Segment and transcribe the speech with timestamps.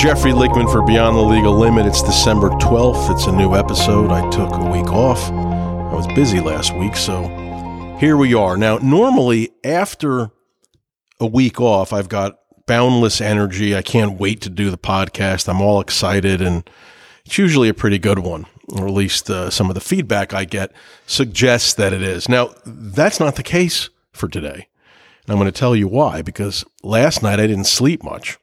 [0.00, 1.84] Jeffrey Lichtman for Beyond the Legal Limit.
[1.84, 3.14] It's December 12th.
[3.14, 4.10] It's a new episode.
[4.10, 5.30] I took a week off.
[5.30, 7.24] I was busy last week, so
[8.00, 8.56] here we are.
[8.56, 10.30] Now, normally after
[11.20, 13.76] a week off, I've got boundless energy.
[13.76, 15.50] I can't wait to do the podcast.
[15.50, 16.68] I'm all excited, and
[17.26, 20.46] it's usually a pretty good one, or at least uh, some of the feedback I
[20.46, 20.72] get
[21.06, 22.26] suggests that it is.
[22.26, 24.66] Now, that's not the case for today.
[25.24, 28.38] And I'm going to tell you why, because last night I didn't sleep much.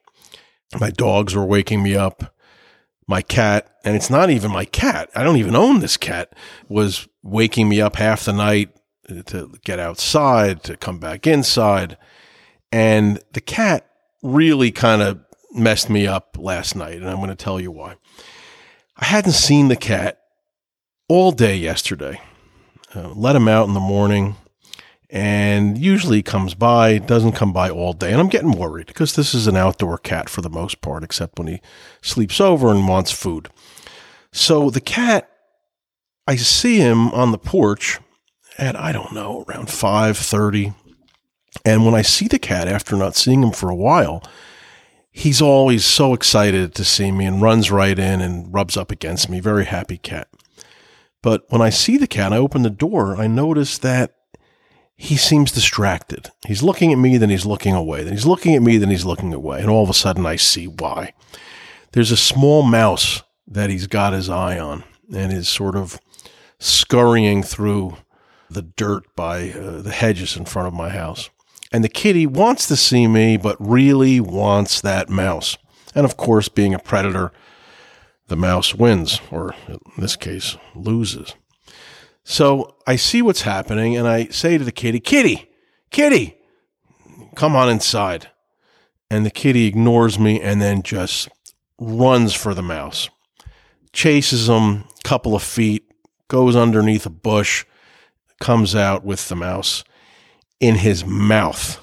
[0.79, 2.33] My dogs were waking me up.
[3.07, 5.09] My cat, and it's not even my cat.
[5.15, 6.33] I don't even own this cat,
[6.67, 8.71] was waking me up half the night
[9.27, 11.97] to get outside, to come back inside.
[12.71, 13.89] And the cat
[14.21, 15.21] really kind of
[15.53, 16.97] messed me up last night.
[16.97, 17.95] And I'm going to tell you why.
[18.97, 20.19] I hadn't seen the cat
[21.07, 22.19] all day yesterday.
[22.93, 24.35] Uh, let him out in the morning
[25.09, 28.11] and usually comes by, doesn't come by all day.
[28.11, 31.39] And I'm getting worried because this is an outdoor cat for the most part, except
[31.39, 31.61] when he
[32.01, 33.49] sleeps over and wants food.
[34.33, 35.29] So the cat,
[36.27, 37.99] I see him on the porch
[38.57, 40.75] at, I don't know, around 5.30.
[41.63, 44.21] And when I see the cat after not seeing him for a while,
[45.09, 49.29] he's always so excited to see me and runs right in and rubs up against
[49.29, 49.39] me.
[49.39, 50.27] Very happy cat.
[51.23, 54.13] But when I see the cat, I open the door, I notice that
[54.97, 56.31] he seems distracted.
[56.47, 58.03] He's looking at me, then he's looking away.
[58.03, 59.61] Then he's looking at me, then he's looking away.
[59.61, 61.13] And all of a sudden, I see why.
[61.91, 64.83] There's a small mouse that he's got his eye on
[65.13, 65.99] and is sort of
[66.59, 67.97] scurrying through
[68.49, 71.29] the dirt by uh, the hedges in front of my house.
[71.71, 75.57] And the kitty wants to see me, but really wants that mouse.
[75.93, 77.31] And of course, being a predator,
[78.27, 81.35] the mouse wins, or in this case, loses.
[82.29, 85.49] So I see what's happening and I say to the kitty, Kitty,
[85.91, 86.37] Kitty,
[87.37, 88.27] come on inside.
[89.09, 91.29] And the kitty ignores me and then just
[91.79, 93.09] runs for the mouse,
[93.93, 95.89] chases him a couple of feet,
[96.27, 97.63] goes underneath a bush,
[98.41, 99.85] comes out with the mouse
[100.59, 101.79] in his mouth.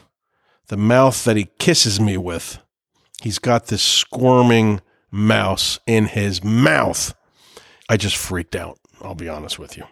[0.67, 2.59] The mouth that he kisses me with.
[3.23, 7.15] He's got this squirming mouse in his mouth.
[7.89, 9.87] I just freaked out, I'll be honest with you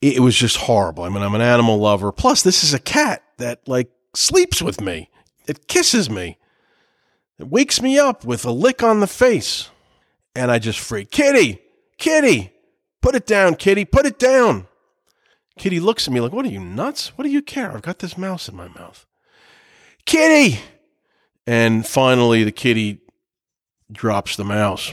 [0.00, 1.04] it was just horrible.
[1.04, 2.12] I mean, I'm an animal lover.
[2.12, 5.10] Plus, this is a cat that like sleeps with me.
[5.46, 6.38] It kisses me.
[7.38, 9.70] It wakes me up with a lick on the face.
[10.34, 11.10] And I just freak.
[11.10, 11.60] Kitty,
[11.96, 12.52] kitty,
[13.00, 14.66] put it down, kitty, put it down.
[15.58, 17.16] Kitty looks at me like, What are you nuts?
[17.16, 17.72] What do you care?
[17.72, 19.06] I've got this mouse in my mouth.
[20.04, 20.60] Kitty!
[21.46, 23.00] And finally, the kitty
[23.90, 24.92] drops the mouse.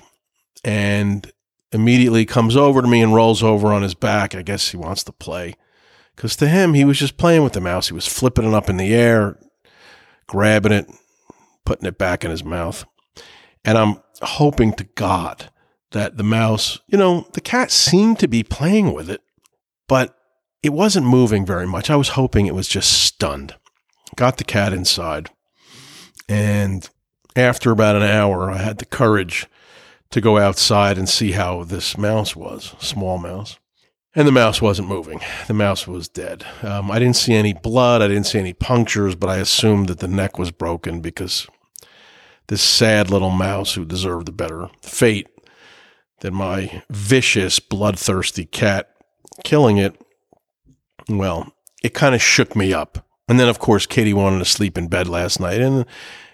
[0.63, 1.31] And
[1.73, 4.35] immediately comes over to me and rolls over on his back.
[4.35, 5.55] I guess he wants to play.
[6.15, 7.87] Because to him, he was just playing with the mouse.
[7.87, 9.37] He was flipping it up in the air,
[10.27, 10.87] grabbing it,
[11.65, 12.85] putting it back in his mouth.
[13.65, 15.49] And I'm hoping to God
[15.91, 19.21] that the mouse, you know, the cat seemed to be playing with it,
[19.87, 20.15] but
[20.61, 21.89] it wasn't moving very much.
[21.89, 23.55] I was hoping it was just stunned.
[24.15, 25.29] Got the cat inside.
[26.29, 26.87] And
[27.35, 29.47] after about an hour, I had the courage
[30.13, 33.57] to go outside and see how this mouse was, small mouse.
[34.13, 35.21] And the mouse wasn't moving.
[35.47, 36.45] The mouse was dead.
[36.61, 38.03] Um, I didn't see any blood.
[38.03, 41.47] I didn't see any punctures, but I assumed that the neck was broken because
[42.47, 45.29] this sad little mouse who deserved a better fate
[46.19, 48.91] than my vicious, bloodthirsty cat
[49.43, 49.99] killing it,
[51.09, 51.51] well,
[51.83, 53.03] it kind of shook me up.
[53.27, 55.59] And then, of course, Katie wanted to sleep in bed last night.
[55.59, 55.87] And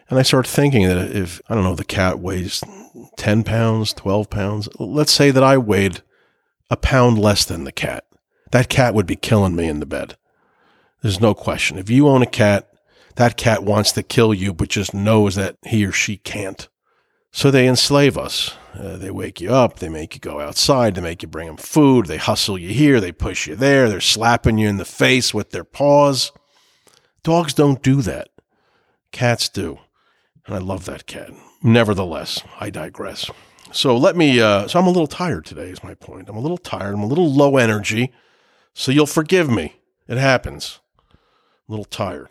[0.09, 2.63] and I started thinking that if, I don't know, the cat weighs
[3.17, 6.01] 10 pounds, 12 pounds, let's say that I weighed
[6.69, 8.05] a pound less than the cat.
[8.51, 10.17] That cat would be killing me in the bed.
[11.01, 11.77] There's no question.
[11.77, 12.67] If you own a cat,
[13.15, 16.67] that cat wants to kill you, but just knows that he or she can't.
[17.31, 18.55] So they enslave us.
[18.73, 19.79] Uh, they wake you up.
[19.79, 20.95] They make you go outside.
[20.95, 22.07] They make you bring them food.
[22.07, 22.99] They hustle you here.
[22.99, 23.87] They push you there.
[23.87, 26.31] They're slapping you in the face with their paws.
[27.23, 28.29] Dogs don't do that.
[29.11, 29.79] Cats do.
[30.49, 31.29] And I love that cat.
[31.61, 33.29] Nevertheless, I digress.
[33.71, 36.27] So let me, uh, so I'm a little tired today, is my point.
[36.27, 36.95] I'm a little tired.
[36.95, 38.11] I'm a little low energy.
[38.73, 39.75] So you'll forgive me.
[40.07, 40.79] It happens.
[41.11, 42.29] A little tired.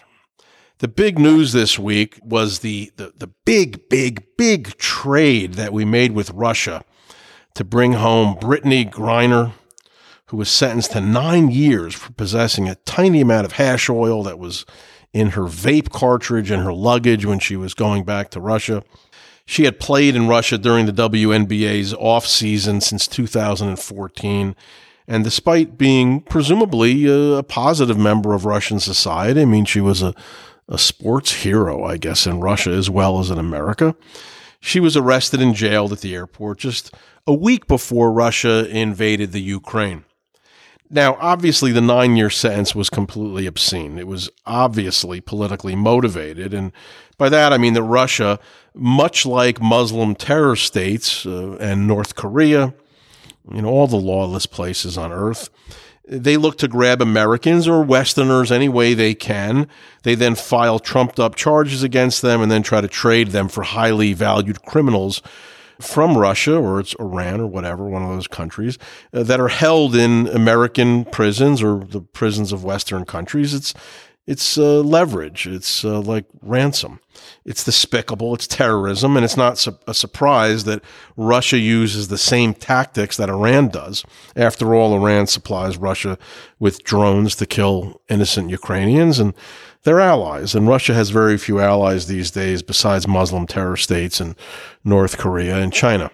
[0.78, 5.84] The big news this week was the, the, the big, big, big trade that we
[5.84, 6.82] made with Russia
[7.54, 9.52] to bring home Brittney Griner,
[10.26, 14.40] who was sentenced to nine years for possessing a tiny amount of hash oil that
[14.40, 14.66] was
[15.18, 18.82] in her vape cartridge and her luggage when she was going back to Russia.
[19.44, 24.54] She had played in Russia during the WNBA's off season since 2014.
[25.06, 30.14] And despite being presumably a, positive member of Russian society, I mean, she was a,
[30.68, 33.96] a sports hero, I guess, in Russia as well as in America.
[34.60, 36.94] She was arrested and jailed at the airport just
[37.26, 40.04] a week before Russia invaded the Ukraine.
[40.90, 43.98] Now, obviously, the nine year sentence was completely obscene.
[43.98, 46.54] It was obviously politically motivated.
[46.54, 46.72] And
[47.18, 48.38] by that, I mean that Russia,
[48.74, 52.72] much like Muslim terror states uh, and North Korea,
[53.52, 55.50] you know, all the lawless places on earth,
[56.06, 59.68] they look to grab Americans or Westerners any way they can.
[60.04, 63.62] They then file trumped up charges against them and then try to trade them for
[63.62, 65.20] highly valued criminals
[65.80, 68.78] from Russia or it's Iran or whatever, one of those countries
[69.12, 73.54] uh, that are held in American prisons or the prisons of Western countries.
[73.54, 73.74] It's
[74.28, 75.46] it's uh, leverage.
[75.46, 77.00] It's uh, like ransom.
[77.46, 78.34] It's despicable.
[78.34, 79.16] It's terrorism.
[79.16, 80.82] And it's not su- a surprise that
[81.16, 84.04] Russia uses the same tactics that Iran does.
[84.36, 86.18] After all, Iran supplies Russia
[86.58, 89.18] with drones to kill innocent Ukrainians.
[89.18, 89.32] And
[89.84, 90.54] they're allies.
[90.54, 94.34] And Russia has very few allies these days besides Muslim terror states and
[94.84, 96.10] North Korea and China.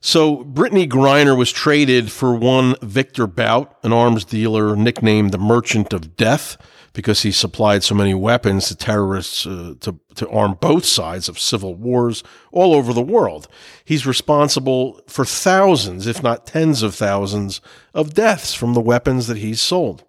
[0.00, 5.92] So Brittney Griner was traded for one Viktor Bout, an arms dealer nicknamed the Merchant
[5.92, 6.56] of Death,
[6.92, 11.38] because he supplied so many weapons to terrorists uh, to, to arm both sides of
[11.38, 13.46] civil wars all over the world.
[13.84, 17.60] He's responsible for thousands, if not tens of thousands,
[17.94, 20.04] of deaths from the weapons that he's sold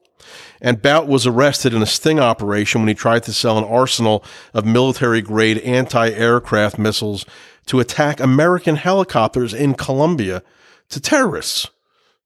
[0.64, 4.24] and Bout was arrested in a sting operation when he tried to sell an arsenal
[4.54, 7.26] of military grade anti aircraft missiles
[7.66, 10.42] to attack American helicopters in Colombia
[10.90, 11.70] to terrorists.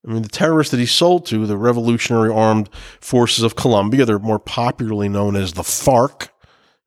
[0.08, 2.70] I mean, the terrorists that he sold to, the Revolutionary Armed
[3.02, 6.30] Forces of Colombia, they're more popularly known as the FARC.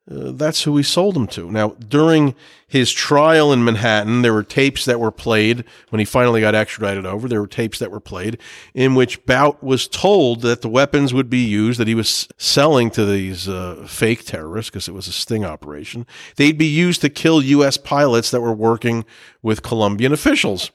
[0.09, 1.51] Uh, that's who he sold them to.
[1.51, 2.33] Now, during
[2.67, 7.05] his trial in Manhattan, there were tapes that were played when he finally got extradited
[7.05, 7.27] over.
[7.27, 8.39] There were tapes that were played
[8.73, 12.89] in which Bout was told that the weapons would be used that he was selling
[12.91, 16.07] to these uh, fake terrorists because it was a sting operation.
[16.35, 17.77] They'd be used to kill U.S.
[17.77, 19.05] pilots that were working
[19.43, 20.71] with Colombian officials.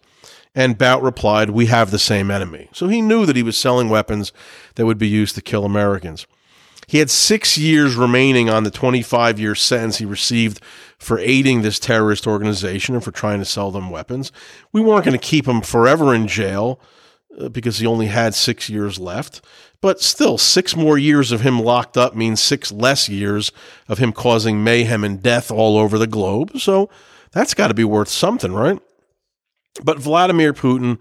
[0.54, 2.68] And Bout replied, We have the same enemy.
[2.72, 4.32] So he knew that he was selling weapons
[4.76, 6.26] that would be used to kill Americans.
[6.88, 10.60] He had six years remaining on the 25 year sentence he received
[10.98, 14.30] for aiding this terrorist organization and for trying to sell them weapons.
[14.72, 16.80] We weren't going to keep him forever in jail
[17.38, 19.44] uh, because he only had six years left.
[19.80, 23.50] But still, six more years of him locked up means six less years
[23.88, 26.58] of him causing mayhem and death all over the globe.
[26.58, 26.88] So
[27.32, 28.78] that's got to be worth something, right?
[29.82, 30.98] But Vladimir Putin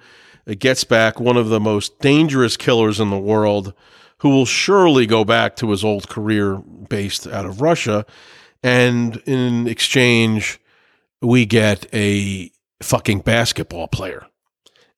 [0.47, 3.73] uh, gets back one of the most dangerous killers in the world
[4.25, 8.03] who will surely go back to his old career based out of Russia.
[8.63, 10.59] And in exchange,
[11.21, 12.49] we get a
[12.81, 14.25] fucking basketball player.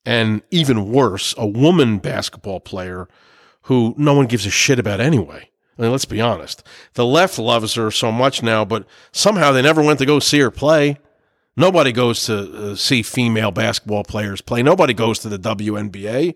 [0.06, 3.09] And even worse, a woman basketball player
[3.63, 5.50] who no one gives a shit about anyway.
[5.77, 6.63] I mean, let's be honest.
[6.94, 10.39] The left loves her so much now, but somehow they never went to go see
[10.39, 11.00] her play.
[11.57, 14.63] Nobody goes to uh, see female basketball players play.
[14.63, 16.33] Nobody goes to the WNBA.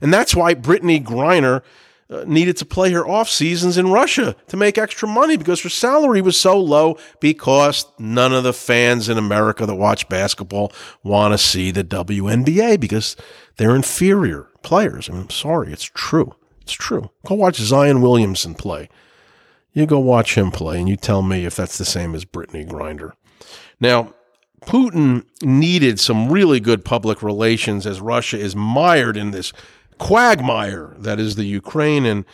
[0.00, 1.64] And that's why Brittney Griner
[2.10, 5.68] Uh, needed to play her off seasons in Russia to make extra money because her
[5.68, 10.72] salary was so low because none of the fans in America that watch basketball
[11.02, 13.14] want to see the WNBA because
[13.58, 15.10] they're inferior players.
[15.10, 16.34] I I'm sorry, it's true.
[16.62, 17.10] It's true.
[17.26, 18.88] Go watch Zion Williamson play.
[19.74, 22.66] You go watch him play and you tell me if that's the same as Brittney
[22.66, 23.12] Griner.
[23.80, 24.14] Now,
[24.62, 29.52] Putin needed some really good public relations as Russia is mired in this
[29.98, 32.24] quagmire that is the Ukraine, and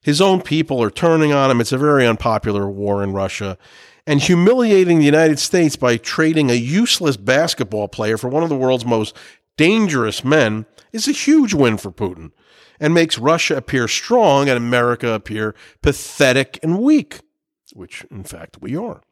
[0.00, 1.60] his own people are turning on him.
[1.60, 3.58] It's a very unpopular war in Russia.
[4.06, 8.56] And humiliating the United States by trading a useless basketball player for one of the
[8.56, 9.14] world's most
[9.58, 12.30] dangerous men is a huge win for Putin
[12.80, 17.20] and makes Russia appear strong and America appear pathetic and weak,
[17.74, 19.02] which in fact we are.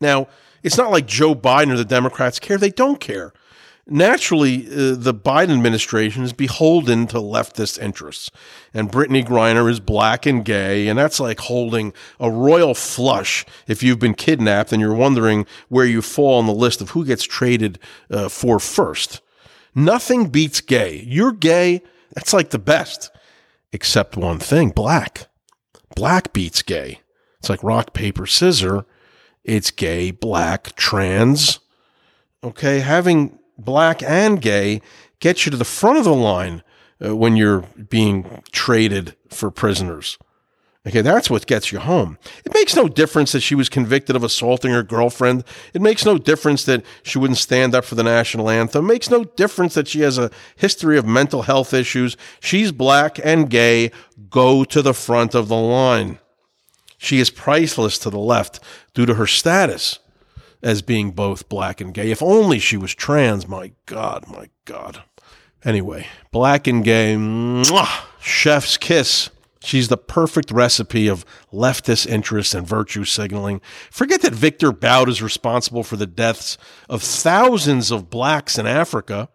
[0.00, 0.28] Now,
[0.62, 2.58] it's not like Joe Biden or the Democrats care.
[2.58, 3.32] They don't care
[3.86, 8.30] naturally, uh, the Biden administration is beholden to leftist interests.
[8.74, 13.82] And Brittney Griner is black and gay, and that's like holding a royal flush if
[13.82, 17.24] you've been kidnapped and you're wondering where you fall on the list of who gets
[17.24, 17.78] traded
[18.10, 19.20] uh, for first.
[19.74, 21.04] Nothing beats gay.
[21.06, 21.82] You're gay,
[22.14, 23.10] that's like the best,
[23.72, 25.28] except one thing black.
[25.94, 27.00] Black beats gay.
[27.38, 28.86] It's like rock, paper, scissor.
[29.44, 31.60] It's gay, black, trans.
[32.42, 34.80] Okay, having black and gay,
[35.20, 36.62] gets you to the front of the line
[37.04, 40.18] uh, when you're being traded for prisoners.
[40.86, 42.16] Okay, that's what gets you home.
[42.44, 45.42] It makes no difference that she was convicted of assaulting her girlfriend.
[45.74, 48.84] It makes no difference that she wouldn't stand up for the national anthem.
[48.84, 52.16] It makes no difference that she has a history of mental health issues.
[52.38, 53.90] She's black and gay.
[54.30, 56.20] Go to the front of the line.
[56.98, 58.60] She is priceless to the left
[58.94, 59.98] due to her status.
[60.62, 62.10] As being both black and gay.
[62.10, 63.46] If only she was trans.
[63.46, 65.02] My God, my God.
[65.64, 69.30] Anyway, black and gay, mwah, chef's kiss.
[69.60, 73.60] She's the perfect recipe of leftist interest and virtue signaling.
[73.90, 76.56] Forget that Viktor Bout is responsible for the deaths
[76.88, 79.28] of thousands of blacks in Africa,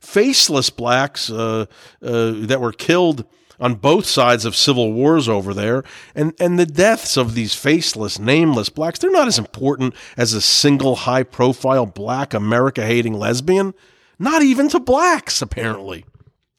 [0.00, 1.64] faceless blacks uh,
[2.02, 3.24] uh, that were killed
[3.60, 5.84] on both sides of civil wars over there.
[6.14, 10.40] And, and the deaths of these faceless, nameless blacks, they're not as important as a
[10.40, 13.74] single high profile black America hating lesbian.
[14.18, 16.04] Not even to blacks, apparently.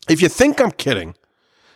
[0.09, 1.15] If you think I'm kidding,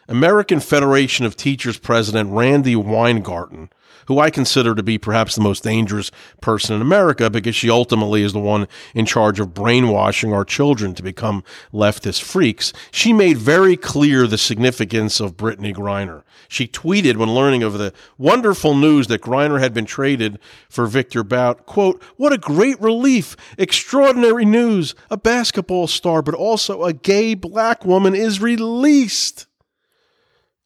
[0.07, 3.69] American Federation of Teachers President Randi Weingarten,
[4.09, 6.09] who I consider to be perhaps the most dangerous
[6.41, 10.95] person in America because she ultimately is the one in charge of brainwashing our children
[10.95, 16.23] to become leftist freaks, she made very clear the significance of Brittney Griner.
[16.47, 20.39] She tweeted when learning of the wonderful news that Griner had been traded
[20.69, 24.95] for Viktor Bout, quote, what a great relief, extraordinary news.
[25.11, 29.45] A basketball star, but also a gay black woman is released.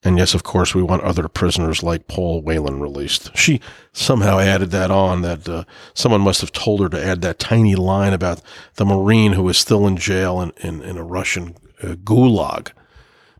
[0.03, 3.35] And yes, of course, we want other prisoners like Paul Whelan released.
[3.37, 3.61] She
[3.93, 7.75] somehow added that on, that uh, someone must have told her to add that tiny
[7.75, 8.41] line about
[8.75, 12.71] the Marine who is still in jail in, in, in a Russian uh, gulag.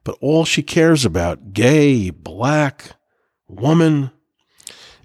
[0.05, 2.95] But all she cares about, gay, black,
[3.47, 4.11] woman,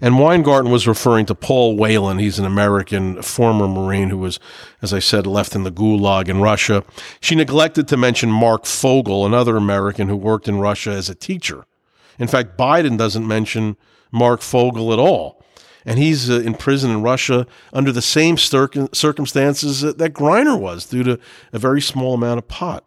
[0.00, 2.18] and Weingarten was referring to Paul Whelan.
[2.18, 4.38] He's an American former Marine who was,
[4.80, 6.84] as I said, left in the gulag in Russia.
[7.20, 11.64] She neglected to mention Marc Fogel, another American who worked in Russia as a teacher.
[12.18, 13.76] In fact, Biden doesn't mention
[14.12, 15.42] Marc Fogel at all.
[15.84, 21.02] And he's uh, in prison in Russia under the same circumstances that Griner was due
[21.02, 21.18] to
[21.52, 22.86] a very small amount of pot.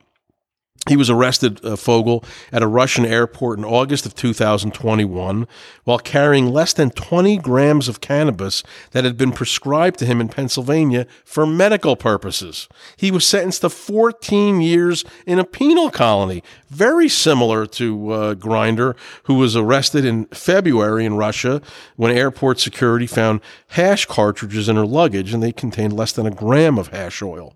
[0.90, 5.48] He was arrested, uh, Fogel, at a Russian airport in August of 2021
[5.84, 10.28] while carrying less than 20 grams of cannabis that had been prescribed to him in
[10.28, 12.68] Pennsylvania for medical purposes.
[12.98, 18.96] He was sentenced to 14 years in a penal colony, very similar to uh, Griner,
[19.26, 21.62] who was arrested in February in Russia
[21.96, 26.32] when airport security found hash cartridges in her luggage and they contained less than a
[26.32, 27.54] gram of hash oil.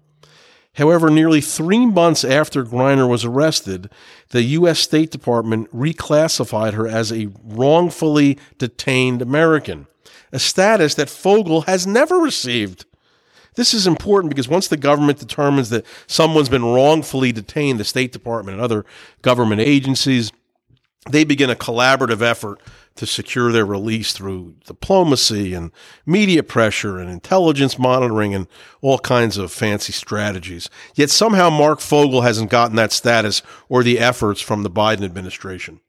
[0.75, 3.89] However, nearly three months after Griner was arrested,
[4.29, 4.79] the U.S.
[4.79, 9.88] State Department reclassified her as a wrongfully detained American,
[10.34, 12.86] a status that Fogel has never received.
[13.55, 18.12] This is important because once the government determines that someone's been wrongfully detained, the State
[18.12, 18.86] Department and other
[19.22, 20.34] government agencies,
[21.10, 22.60] they begin a collaborative effort
[22.96, 25.72] to secure their release through diplomacy and
[26.06, 28.48] media pressure and intelligence monitoring and
[28.82, 30.70] all kinds of fancy strategies.
[30.96, 35.82] Yet somehow Marc Fogel hasn't gotten that status or the efforts from the Biden administration.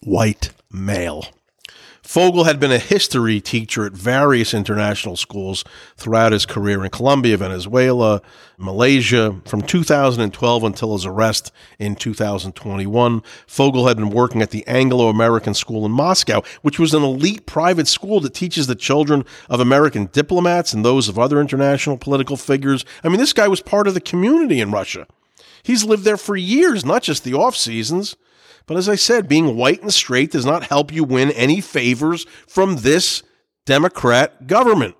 [0.00, 1.26] White male.
[2.02, 5.64] Fogel had been a history teacher at various international schools
[5.96, 8.20] throughout his career in Colombia, Venezuela,
[8.58, 9.40] Malaysia.
[9.46, 15.54] From 2012 until his arrest in 2021, Fogel had been working at the Anglo American
[15.54, 20.06] School in Moscow, which was an elite private school that teaches the children of American
[20.06, 22.84] diplomats and those of other international political figures.
[23.04, 25.06] I mean, this guy was part of the community in Russia.
[25.62, 28.16] He's lived there for years, not just the off seasons.
[28.66, 32.24] But as I said, being white and straight does not help you win any favors
[32.46, 33.22] from this
[33.66, 34.96] Democrat government.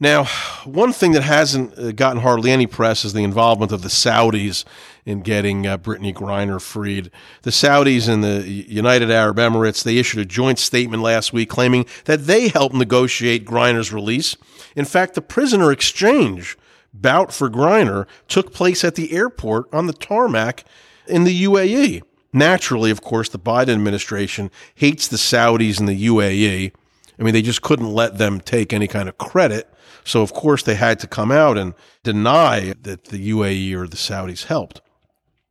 [0.00, 0.24] Now,
[0.64, 4.64] one thing that hasn't uh, gotten hardly any press is the involvement of the Saudis
[5.04, 7.10] in getting uh, Brittney Griner freed.
[7.42, 11.84] The Saudis and the United Arab Emirates, they issued a joint statement last week claiming
[12.04, 14.36] that they helped negotiate Griner's release.
[14.76, 16.56] In fact, the prisoner exchange
[16.94, 20.64] bout for Griner took place at the airport on the tarmac
[21.08, 22.02] in the UAE.
[22.32, 26.72] Naturally, of course, the Biden administration hates the Saudis and the UAE.
[27.18, 29.72] I mean, they just couldn't let them take any kind of credit.
[30.04, 33.96] So, of course, they had to come out and deny that the UAE or the
[33.96, 34.80] Saudis helped.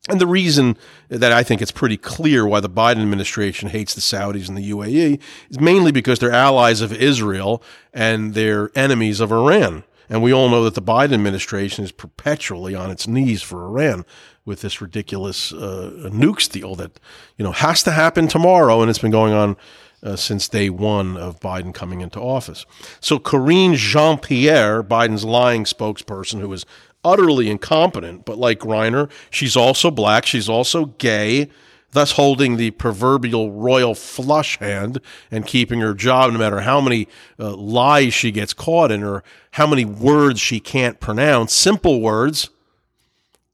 [0.10, 0.78] And the reason
[1.10, 4.72] that I think it's pretty clear why the Biden administration hates the Saudis and the
[4.72, 5.20] UAE
[5.50, 7.62] is mainly because they're allies of Israel
[7.94, 9.84] and they're enemies of Iran.
[10.10, 14.06] And we all know that the Biden administration is perpetually on its knees for Iran
[14.46, 17.00] with this ridiculous uh, nukes deal that
[17.38, 19.58] you know has to happen tomorrow, and it's been going on
[20.04, 22.66] uh, since day one of Biden coming into office.
[23.02, 26.66] So Karine Jean Pierre, Biden's lying spokesperson, who is
[27.04, 31.50] utterly incompetent, but like Griner, she's also black, she's also gay.
[31.92, 35.00] Thus, holding the proverbial royal flush hand
[35.32, 37.08] and keeping her job no matter how many
[37.40, 42.50] uh, lies she gets caught in or how many words she can't pronounce, simple words,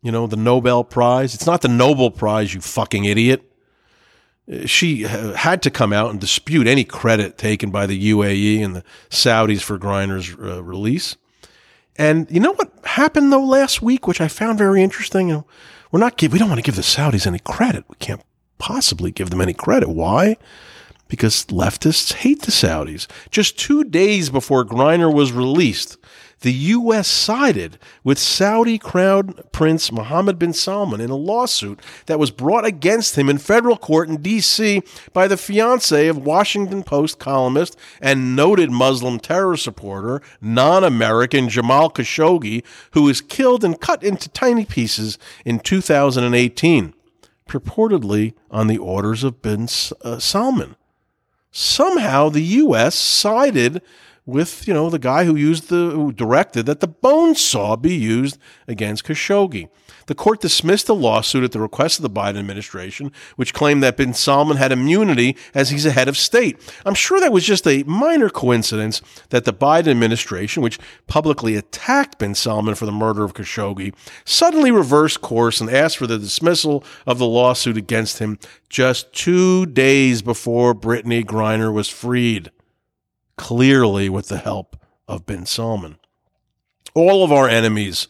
[0.02, 1.36] you know, the Nobel Prize.
[1.36, 3.50] It's not the Nobel Prize, you fucking idiot.
[4.66, 8.84] She had to come out and dispute any credit taken by the UAE and the
[9.10, 11.16] Saudis for Griner's uh, release.
[11.96, 15.30] And you know what happened though last week, which I found very interesting.
[15.30, 15.46] You know,
[15.94, 17.86] we're not give, we don't want to give the Saudis any credit.
[17.88, 18.24] We can't
[18.58, 19.90] possibly give them any credit.
[19.90, 20.38] Why?
[21.08, 23.06] Because leftists hate the Saudis.
[23.30, 25.98] Just two days before Griner was released,
[26.44, 27.08] the U.S.
[27.08, 33.18] sided with Saudi Crown Prince Mohammed bin Salman in a lawsuit that was brought against
[33.18, 34.82] him in federal court in D.C.
[35.14, 41.90] by the fiance of Washington Post columnist and noted Muslim terror supporter, non American Jamal
[41.90, 46.94] Khashoggi, who was killed and cut into tiny pieces in 2018,
[47.48, 49.70] purportedly on the orders of bin
[50.04, 50.76] uh, Salman.
[51.52, 52.96] Somehow the U.S.
[52.96, 53.82] sided
[54.26, 57.94] with you know the guy who used the who directed that the bone saw be
[57.94, 58.38] used
[58.68, 59.68] against Khashoggi.
[60.06, 63.98] The court dismissed the lawsuit at the request of the Biden administration, which claimed that
[63.98, 66.60] bin Salman had immunity as he's a head of state.
[66.86, 72.20] I'm sure that was just a minor coincidence that the Biden administration, which publicly attacked
[72.20, 73.94] bin Salman for the murder of Khashoggi,
[74.26, 78.40] suddenly reversed course and asked for the dismissal of the lawsuit against him
[78.70, 82.52] just two days before Brittney Griner was freed
[83.38, 85.98] clearly with the help of bin Salman.
[86.94, 88.08] All of our enemies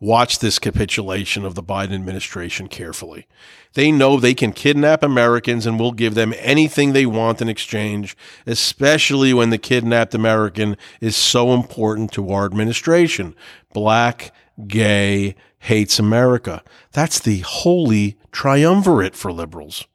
[0.00, 3.26] watch this capitulation of the Biden administration carefully.
[3.74, 8.16] They know they can kidnap Americans and will give them anything they want in exchange,
[8.46, 13.34] especially when the kidnapped American is so important to our administration.
[13.72, 14.32] Black,
[14.66, 16.62] gay, hates America.
[16.92, 19.86] That's the holy triumvirate for liberals.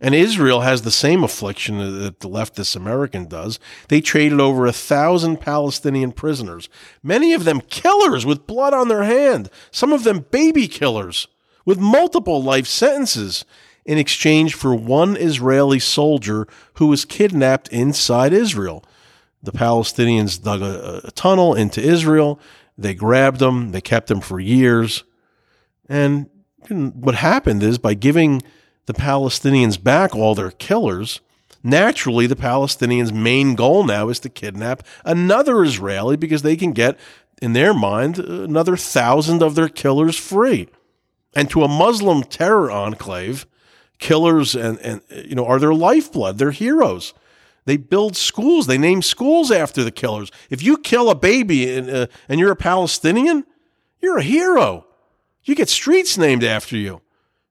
[0.00, 3.58] And Israel has the same affliction that the leftist American does.
[3.88, 6.68] They traded over a thousand Palestinian prisoners,
[7.02, 11.28] many of them killers with blood on their hand, some of them baby killers
[11.64, 13.44] with multiple life sentences,
[13.86, 18.84] in exchange for one Israeli soldier who was kidnapped inside Israel.
[19.42, 22.40] The Palestinians dug a, a tunnel into Israel.
[22.76, 23.70] They grabbed him.
[23.70, 25.04] They kept him for years.
[25.88, 26.28] And
[26.68, 28.42] what happened is by giving
[28.86, 31.20] the Palestinians back all their killers,
[31.62, 36.98] naturally the Palestinians' main goal now is to kidnap another Israeli because they can get,
[37.42, 40.68] in their mind, another thousand of their killers free.
[41.34, 43.46] And to a Muslim terror enclave,
[43.98, 47.12] killers and, and you know are their lifeblood, they're heroes.
[47.66, 48.68] They build schools.
[48.68, 50.30] They name schools after the killers.
[50.50, 53.44] If you kill a baby and, uh, and you're a Palestinian,
[54.00, 54.86] you're a hero.
[55.42, 57.02] You get streets named after you.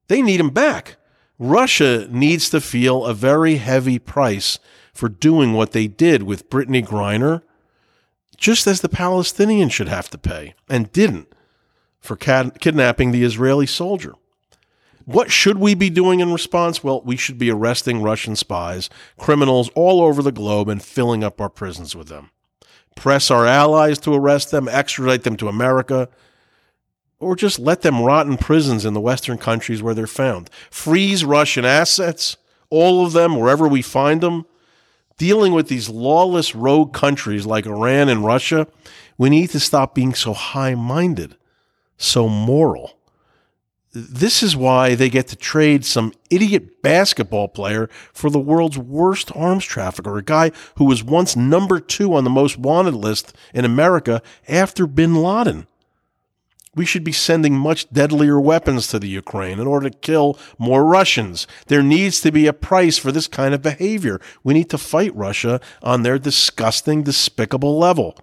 [0.07, 0.95] They need them back.
[1.37, 4.59] Russia needs to feel a very heavy price
[4.93, 7.41] for doing what they did with Brittney Griner,
[8.37, 11.27] just as the Palestinians should have to pay and didn't
[11.99, 14.13] for kidnapping the Israeli soldier.
[15.05, 16.83] What should we be doing in response?
[16.83, 21.39] Well, we should be arresting Russian spies, criminals all over the globe, and filling up
[21.39, 22.31] our prisons with them.
[22.95, 26.09] Press our allies to arrest them, extradite them to America,
[27.19, 30.49] or just let them rot in prisons in the Western countries where they're found.
[30.69, 32.37] Freeze Russian assets,
[32.69, 34.45] all of them, wherever we find them.
[35.17, 38.67] Dealing with these lawless rogue countries like Iran and Russia,
[39.17, 41.37] we need to stop being so high minded,
[41.97, 42.97] so moral.
[43.93, 49.31] This is why they get to trade some idiot basketball player for the world's worst
[49.33, 53.63] arms trafficker, a guy who was once number two on the most wanted list in
[53.63, 55.65] America after bin Laden
[56.75, 60.85] we should be sending much deadlier weapons to the Ukraine in order to kill more
[60.85, 61.47] Russians.
[61.67, 64.19] There needs to be a price for this kind of behavior.
[64.43, 68.17] We need to fight Russia on their disgusting, despicable level.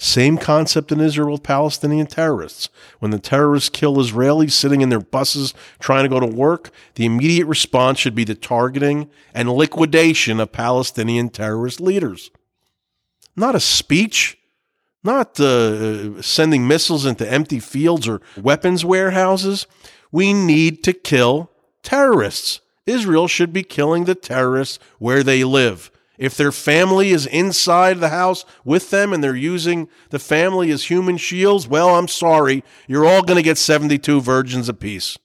[0.00, 2.68] Same concept in Israel with Palestinian terrorists.
[3.00, 7.04] When the terrorists kill Israelis sitting in their buses trying to go to work, the
[7.04, 12.30] immediate response should be the targeting and liquidation of Palestinian terrorist leaders.
[13.34, 14.37] Not a speech,
[15.02, 19.66] not uh, sending missiles into empty fields or weapons warehouses.
[20.10, 21.50] We need to kill
[21.82, 22.60] terrorists.
[22.86, 25.90] Israel should be killing the terrorists where they live.
[26.18, 30.84] If their family is inside the house with them and they're using the family as
[30.84, 32.64] human shields, well, I'm sorry.
[32.88, 35.16] You're all going to get 72 virgins apiece.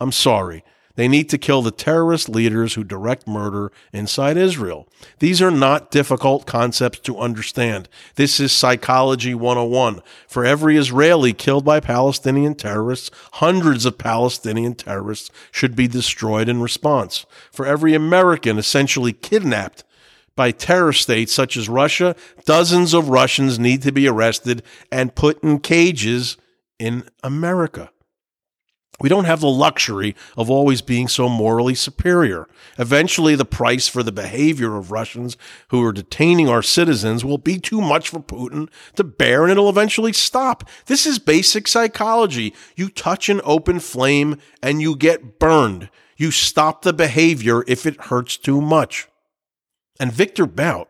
[0.00, 0.64] I'm sorry.
[0.96, 4.88] They need to kill the terrorist leaders who direct murder inside Israel.
[5.18, 7.88] These are not difficult concepts to understand.
[8.16, 10.02] This is psychology 101.
[10.28, 16.60] For every Israeli killed by Palestinian terrorists, hundreds of Palestinian terrorists should be destroyed in
[16.60, 17.24] response.
[17.52, 19.84] For every American essentially kidnapped
[20.36, 25.42] by terror states such as Russia, dozens of Russians need to be arrested and put
[25.42, 26.36] in cages
[26.78, 27.90] in America.
[29.00, 32.46] We don't have the luxury of always being so morally superior.
[32.78, 35.36] Eventually, the price for the behavior of Russians
[35.68, 39.70] who are detaining our citizens will be too much for Putin to bear and it'll
[39.70, 40.68] eventually stop.
[40.86, 42.54] This is basic psychology.
[42.76, 45.88] You touch an open flame and you get burned.
[46.16, 49.08] You stop the behavior if it hurts too much.
[49.98, 50.88] And Viktor Bout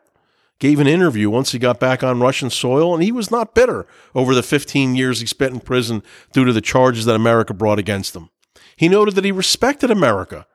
[0.60, 3.86] gave an interview once he got back on Russian soil, and he was not bitter
[4.14, 7.80] over the 15 years he spent in prison due to the charges that America brought
[7.80, 8.30] against him.
[8.76, 10.46] He noted that he respected America,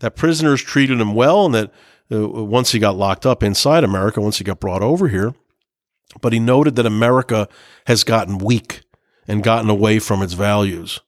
[0.00, 1.72] that prisoners treated him well, and that
[2.10, 5.34] uh, once he got locked up inside America, once he got brought over here,
[6.20, 7.48] but he noted that America
[7.86, 8.82] has gotten weak
[9.28, 11.00] and gotten away from its values.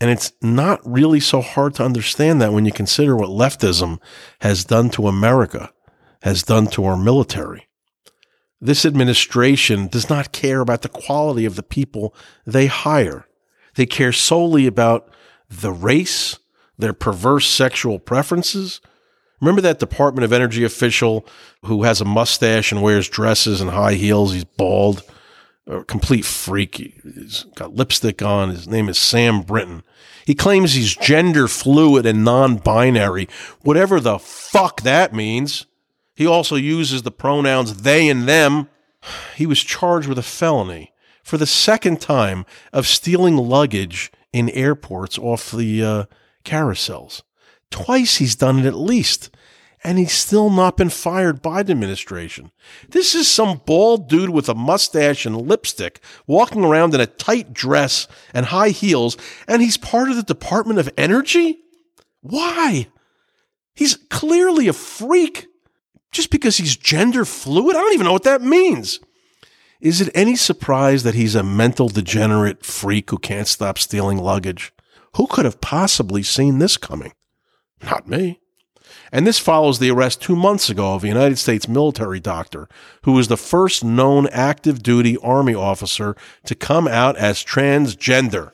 [0.00, 3.98] And it's not really so hard to understand that when you consider what leftism
[4.40, 5.72] has done to America,
[6.22, 7.65] has done to our military.
[8.60, 12.14] This administration does not care about the quality of the people
[12.46, 13.26] they hire.
[13.74, 15.10] They care solely about
[15.50, 16.38] the race,
[16.78, 18.80] their perverse sexual preferences.
[19.40, 21.26] Remember that Department of Energy official
[21.64, 24.32] who has a mustache and wears dresses and high heels?
[24.32, 25.02] He's bald,
[25.66, 26.76] a complete freak.
[26.76, 28.50] He's got lipstick on.
[28.50, 29.82] His name is Sam Brinton.
[30.24, 33.28] He claims he's gender fluid and non binary,
[33.60, 35.66] whatever the fuck that means.
[36.16, 38.68] He also uses the pronouns they and them.
[39.36, 45.18] He was charged with a felony for the second time of stealing luggage in airports
[45.18, 46.04] off the uh,
[46.44, 47.22] carousels.
[47.70, 49.30] Twice he's done it at least,
[49.84, 52.50] and he's still not been fired by the administration.
[52.88, 57.52] This is some bald dude with a mustache and lipstick walking around in a tight
[57.52, 61.58] dress and high heels, and he's part of the Department of Energy?
[62.22, 62.88] Why?
[63.74, 65.46] He's clearly a freak
[66.16, 67.76] just because he's gender fluid?
[67.76, 69.00] I don't even know what that means.
[69.80, 74.72] Is it any surprise that he's a mental degenerate freak who can't stop stealing luggage?
[75.16, 77.12] Who could have possibly seen this coming?
[77.82, 78.40] Not me.
[79.12, 82.68] And this follows the arrest two months ago of a United States military doctor
[83.02, 88.52] who was the first known active duty Army officer to come out as transgender.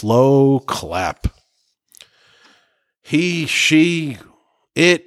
[0.00, 1.26] Slow clap.
[3.02, 4.16] He, she,
[4.74, 5.04] it,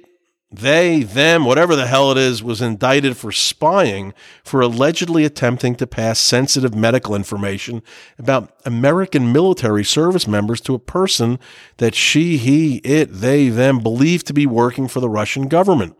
[0.52, 5.86] they, them, whatever the hell it is, was indicted for spying for allegedly attempting to
[5.88, 7.82] pass sensitive medical information
[8.20, 11.40] about American military service members to a person
[11.78, 15.96] that she, he, it, they, them believed to be working for the Russian government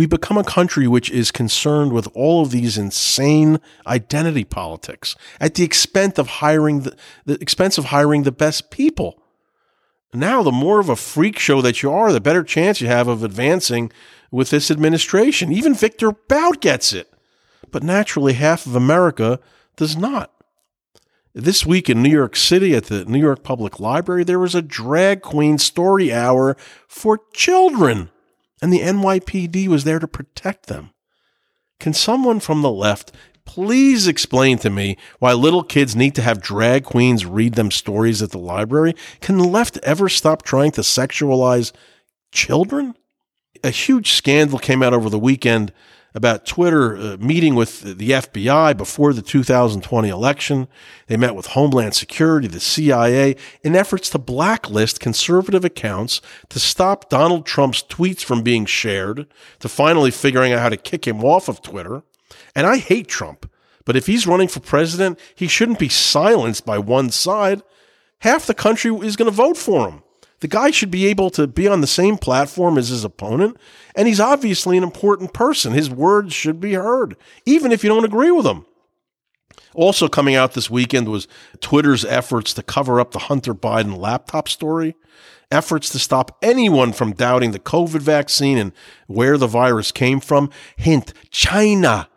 [0.00, 5.56] we become a country which is concerned with all of these insane identity politics at
[5.56, 9.22] the expense of hiring the, the expense of hiring the best people.
[10.14, 13.08] Now, the more of a freak show that you are, the better chance you have
[13.08, 13.92] of advancing
[14.30, 15.52] with this administration.
[15.52, 17.12] Even Viktor Bout gets it.
[17.70, 19.38] But naturally, half of America
[19.76, 20.32] does not.
[21.34, 24.62] This week in New York City at the New York Public Library, there was a
[24.62, 26.56] drag queen story hour
[26.88, 28.08] for children
[28.62, 30.90] and the NYPD was there to protect them.
[31.78, 33.12] Can someone from the left
[33.46, 38.22] please explain to me why little kids need to have drag queens read them stories
[38.22, 38.94] at the library?
[39.20, 41.72] Can the left ever stop trying to sexualize
[42.32, 42.94] children?
[43.64, 45.72] A huge scandal came out over the weekend
[46.14, 50.68] about Twitter uh, meeting with the FBI before the 2020 election.
[51.06, 57.08] They met with Homeland Security, the CIA, in efforts to blacklist conservative accounts, to stop
[57.08, 59.26] Donald Trump's tweets from being shared,
[59.60, 62.02] to finally figuring out how to kick him off of Twitter.
[62.54, 63.50] And I hate Trump,
[63.84, 67.62] but if he's running for president, he shouldn't be silenced by one side.
[68.20, 70.02] Half the country is going to vote for him.
[70.40, 73.58] The guy should be able to be on the same platform as his opponent,
[73.94, 75.72] and he's obviously an important person.
[75.72, 78.64] His words should be heard, even if you don't agree with him.
[79.74, 81.28] Also, coming out this weekend was
[81.60, 84.96] Twitter's efforts to cover up the Hunter Biden laptop story,
[85.50, 88.72] efforts to stop anyone from doubting the COVID vaccine and
[89.06, 90.50] where the virus came from.
[90.76, 92.08] Hint China.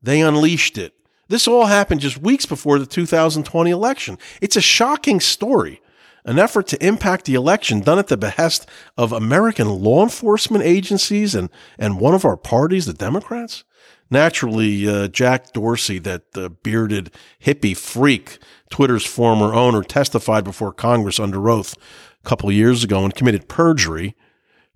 [0.00, 0.94] They unleashed it.
[1.28, 4.18] This all happened just weeks before the 2020 election.
[4.40, 5.80] It's a shocking story
[6.24, 11.34] an effort to impact the election done at the behest of American law enforcement agencies
[11.34, 13.64] and, and one of our parties, the Democrats?
[14.10, 17.12] Naturally, uh, Jack Dorsey, that uh, bearded
[17.44, 21.76] hippie freak, Twitter's former owner, testified before Congress under oath
[22.24, 24.16] a couple years ago and committed perjury,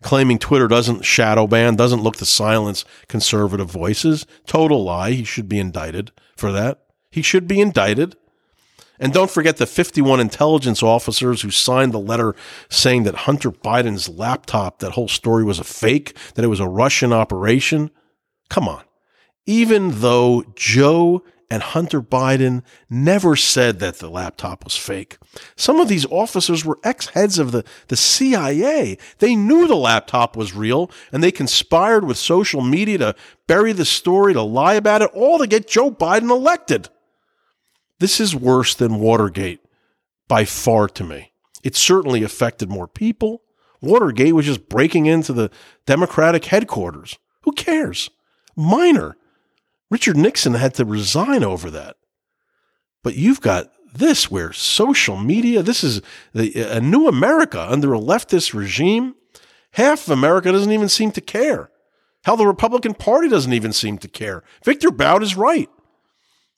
[0.03, 4.25] claiming Twitter doesn't shadow ban, doesn't look to silence conservative voices.
[4.47, 5.13] Total lie.
[5.13, 6.83] He should be indicted for that.
[7.11, 8.17] He should be indicted.
[9.01, 12.35] And don't forget the 51 intelligence officers who signed the letter
[12.71, 16.69] saying that Hunter Biden's laptop, that whole story was a fake, that it was a
[16.69, 17.91] Russian operation.
[18.49, 18.85] Come on.
[19.47, 25.19] even though Joe and Hunter Biden never said that the laptop was fake.
[25.57, 28.97] Some of these officers were ex heads of the, the CIA.
[29.19, 33.15] They knew the laptop was real and they conspired with social media to
[33.47, 36.89] bury the story, to lie about it, all to get Joe Biden elected.
[38.01, 39.61] This is worse than Watergate
[40.29, 41.33] by far to me.
[41.63, 43.43] It certainly affected more people.
[43.81, 45.51] Watergate was just breaking into the
[45.87, 47.19] Democratic headquarters.
[47.43, 48.11] Who cares?
[48.57, 49.17] Minor.
[49.91, 51.97] Richard Nixon had to resign over that.
[53.03, 56.03] But you've got this where social media, this is
[56.35, 59.15] a new America under a leftist regime.
[59.73, 61.71] Half of America doesn't even seem to care.
[62.25, 64.43] Hell, the Republican Party doesn't even seem to care.
[64.65, 65.69] Viktor Bout is right.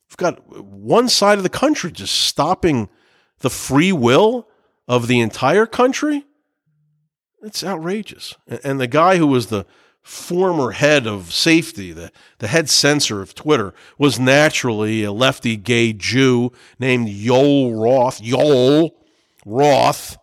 [0.08, 2.88] We've got one side of the country just stopping
[3.40, 4.48] the free will
[4.88, 6.24] of the entire country.
[7.42, 8.34] It's outrageous.
[8.64, 9.66] And the guy who was the
[10.02, 15.92] former head of safety, the, the head censor of Twitter, was naturally a lefty gay
[15.92, 18.20] Jew named Yoel Roth.
[18.20, 18.92] Yoel
[19.44, 20.16] Roth.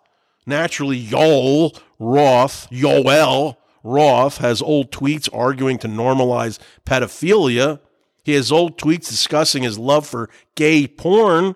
[0.45, 7.79] Naturally, Yoel Roth, Yoel Roth has old tweets arguing to normalize pedophilia.
[8.23, 11.55] He has old tweets discussing his love for gay porn.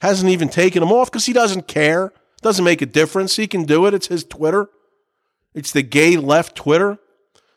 [0.00, 2.12] Hasn't even taken them off because he doesn't care.
[2.42, 3.36] Doesn't make a difference.
[3.36, 3.94] He can do it.
[3.94, 4.68] It's his Twitter.
[5.54, 6.98] It's the gay left Twitter.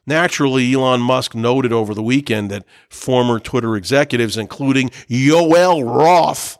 [0.05, 6.57] Naturally, Elon Musk noted over the weekend that former Twitter executives, including Yoel Roth,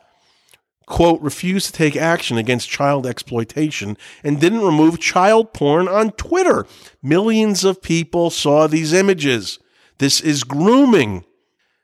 [0.86, 6.66] quote, refused to take action against child exploitation and didn't remove child porn on Twitter.
[7.02, 9.60] Millions of people saw these images.
[9.98, 11.26] This is grooming.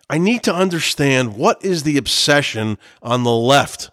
[0.09, 3.91] I need to understand what is the obsession on the left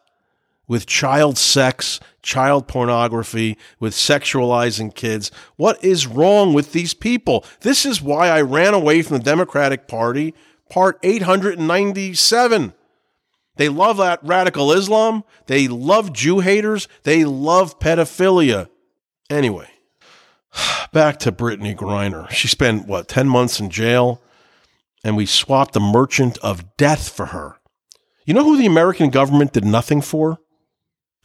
[0.67, 5.31] with child sex, child pornography, with sexualizing kids.
[5.57, 7.45] What is wrong with these people?
[7.61, 10.35] This is why I ran away from the Democratic Party,
[10.71, 12.73] part 897.
[13.57, 15.23] They love that radical Islam.
[15.47, 16.89] They love Jew haters.
[17.05, 18.69] They love pedophilia.
[19.31, 19.69] Anyway,
[20.93, 22.29] back to Brittney Griner.
[22.31, 24.21] She spent, what, 10 months in jail?
[25.07, 27.61] And we swapped the merchant of death for her.
[28.25, 30.40] You know who the American government did nothing for?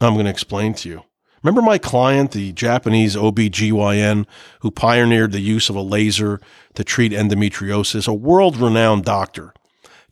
[0.00, 1.02] I'm going to explain to you.
[1.42, 4.24] Remember my client, the Japanese OBGYN
[4.60, 6.40] who pioneered the use of a laser
[6.74, 9.52] to treat endometriosis, a world renowned doctor.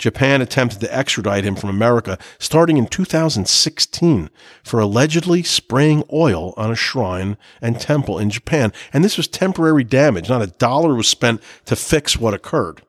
[0.00, 4.30] Japan attempted to extradite him from America starting in 2016
[4.64, 8.72] for allegedly spraying oil on a shrine and temple in Japan.
[8.92, 10.28] And this was temporary damage.
[10.28, 12.82] Not a dollar was spent to fix what occurred.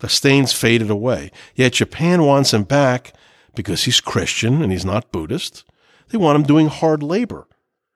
[0.00, 1.30] The stains faded away.
[1.54, 3.12] Yet Japan wants him back
[3.54, 5.64] because he's Christian and he's not Buddhist.
[6.10, 7.46] They want him doing hard labor.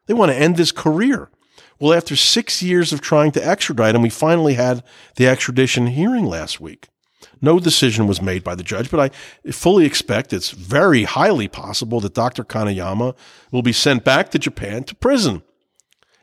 [0.07, 1.31] They want to end his career.
[1.79, 4.85] Well, after six years of trying to extradite him, we finally had
[5.17, 6.89] the extradition hearing last week.
[7.41, 12.01] No decision was made by the judge, but I fully expect it's very highly possible
[12.01, 12.45] that Dr.
[12.45, 13.17] Kanayama
[13.51, 15.43] will be sent back to Japan to prison.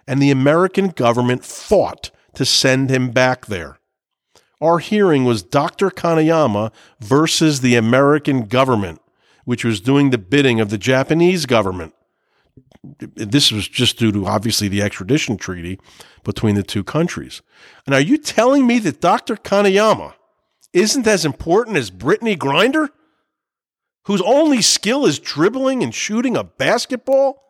[0.08, 3.79] And the American government fought to send him back there.
[4.62, 5.90] Our hearing was Dr.
[5.90, 9.02] Kanayama versus the American government
[9.50, 11.92] which was doing the bidding of the Japanese government.
[13.00, 15.80] This was just due to obviously the extradition treaty
[16.24, 17.42] between the two countries.
[17.88, 19.36] And are you telling me that Dr.
[19.36, 20.14] Kanayama
[20.72, 22.90] isn't as important as Brittney Griner,
[24.04, 27.42] whose only skill is dribbling and shooting a basketball?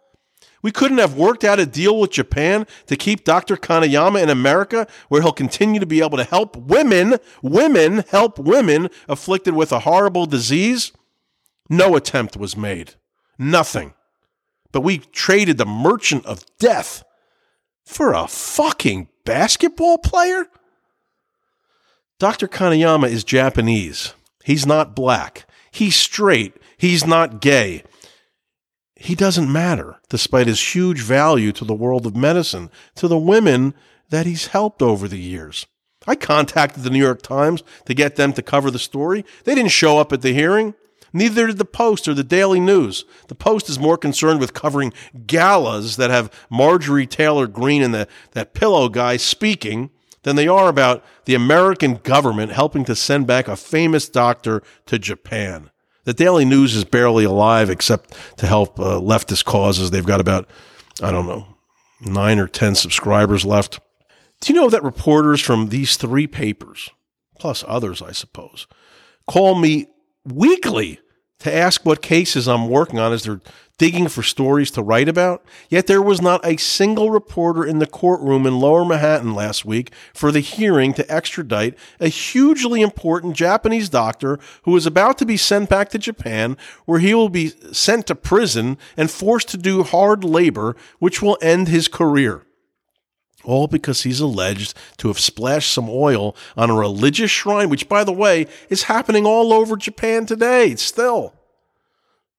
[0.62, 3.56] We couldn't have worked out a deal with Japan to keep Dr.
[3.56, 8.90] Kanayama in America where he'll continue to be able to help women, women help women
[9.08, 10.92] afflicted with a horrible disease
[11.70, 12.96] no attempt was made.
[13.38, 13.94] Nothing.
[14.72, 17.04] But we traded the merchant of death
[17.86, 20.48] for a fucking basketball player?
[22.18, 22.48] Dr.
[22.48, 24.14] Kanayama is Japanese.
[24.44, 25.48] He's not black.
[25.72, 26.56] He's straight.
[26.78, 27.84] He's not gay.
[29.02, 33.74] He doesn't matter, despite his huge value to the world of medicine, to the women
[34.10, 35.66] that he's helped over the years.
[36.06, 39.24] I contacted the New York Times to get them to cover the story.
[39.46, 40.74] They didn't show up at the hearing.
[41.14, 43.06] Neither did the Post or the Daily News.
[43.30, 44.94] The Post is more concerned with covering
[45.26, 49.92] galas that have Marjorie Taylor Greene and the, that pillow guy speaking
[50.24, 55.00] than they are about the American government helping to send back a famous doctor to
[55.00, 55.72] Japan.
[56.10, 59.92] The Daily News is barely alive except to help uh, leftist causes.
[59.92, 60.50] They've got about,
[61.04, 61.46] I don't know,
[62.02, 63.80] nine or 10 subscribers left.
[64.42, 66.90] Do you know that reporters from these three papers,
[67.38, 68.66] plus others, I suppose,
[69.28, 69.86] call me
[70.26, 71.00] weekly
[71.40, 73.42] to ask what cases I'm working on as they're
[73.80, 75.44] digging for stories to write about.
[75.70, 79.92] Yet there was not a single reporter in the courtroom in Lower Manhattan last week
[80.14, 85.38] for the hearing to extradite a hugely important Japanese doctor who is about to be
[85.38, 89.84] sent back to Japan, where he will be sent to prison and forced to do
[89.84, 92.44] hard labor, which will end his career.
[93.50, 98.04] All because he's alleged to have splashed some oil on a religious shrine, which, by
[98.04, 101.34] the way, is happening all over Japan today, still.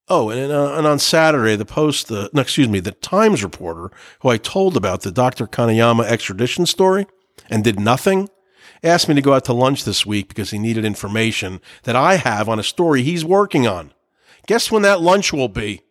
[0.08, 3.90] Oh, and, uh, and on Saturday, the Post, the, no, excuse me, the Times reporter
[4.20, 5.48] who I told about the Dr.
[5.48, 7.06] Kanayama extradition story
[7.48, 8.28] and did nothing,
[8.84, 12.16] asked me to go out to lunch this week because he needed information that I
[12.16, 13.92] have on a story he's working on.
[14.46, 15.82] Guess when that lunch will be?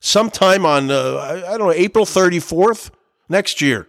[0.00, 2.90] Sometime on, uh, I don't know, April 34th
[3.28, 3.88] next year.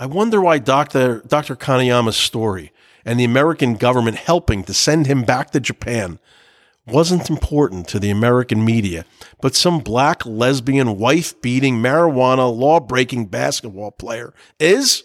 [0.00, 1.24] I wonder why Dr.
[1.26, 1.56] Dr.
[1.56, 2.70] Kanayama's story
[3.04, 6.20] and the American government helping to send him back to Japan
[6.86, 9.04] wasn't important to the American media,
[9.42, 15.02] but some black, lesbian, wife beating, marijuana, law breaking basketball player is?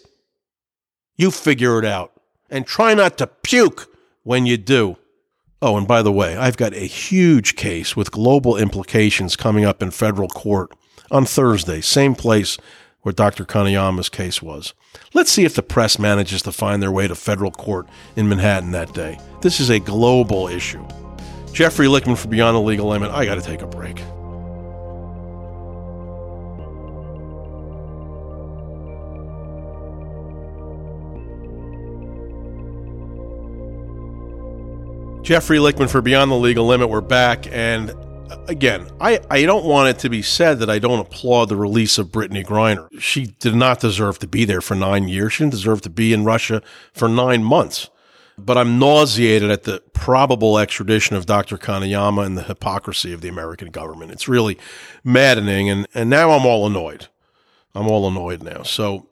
[1.16, 2.12] You figure it out
[2.48, 3.88] and try not to puke
[4.22, 4.96] when you do.
[5.60, 9.82] Oh, and by the way, I've got a huge case with global implications coming up
[9.82, 10.70] in federal court
[11.10, 12.58] on Thursday, same place
[13.04, 13.44] where Dr.
[13.44, 14.72] Kanayama's case was.
[15.12, 17.86] Let's see if the press manages to find their way to federal court
[18.16, 19.18] in Manhattan that day.
[19.42, 20.84] This is a global issue.
[21.52, 23.10] Jeffrey Lichtman for Beyond the Legal Limit.
[23.10, 23.98] I got to take a break.
[35.22, 36.88] Jeffrey Lichtman for Beyond the Legal Limit.
[36.88, 37.46] We're back.
[37.52, 37.94] And
[38.48, 41.98] again, I, I don't want it to be said that I don't applaud the release
[41.98, 42.88] of Brittney Griner.
[43.00, 45.34] She did not deserve to be there for nine years.
[45.34, 47.90] She didn't deserve to be in Russia for nine months.
[48.36, 51.56] But I'm nauseated at the probable extradition of Dr.
[51.56, 54.10] Kanayama and the hypocrisy of the American government.
[54.10, 54.58] It's really
[55.04, 55.70] maddening.
[55.70, 57.06] And, and now I'm all annoyed.
[57.74, 58.62] I'm all annoyed now.
[58.62, 59.08] So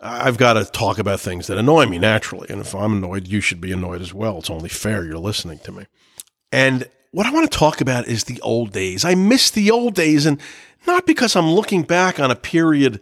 [0.00, 2.46] I've got to talk about things that annoy me naturally.
[2.50, 4.38] And if I'm annoyed, you should be annoyed as well.
[4.38, 5.86] It's only fair you're listening to me.
[6.52, 9.04] And what I want to talk about is the old days.
[9.04, 10.40] I miss the old days, and
[10.84, 13.00] not because I'm looking back on a period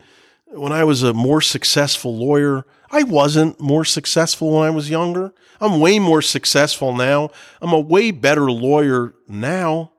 [0.49, 2.67] when I was a more successful lawyer.
[2.91, 5.33] I wasn't more successful when I was younger.
[5.63, 7.31] I'm way more successful now.
[7.63, 9.93] I'm a way better lawyer now,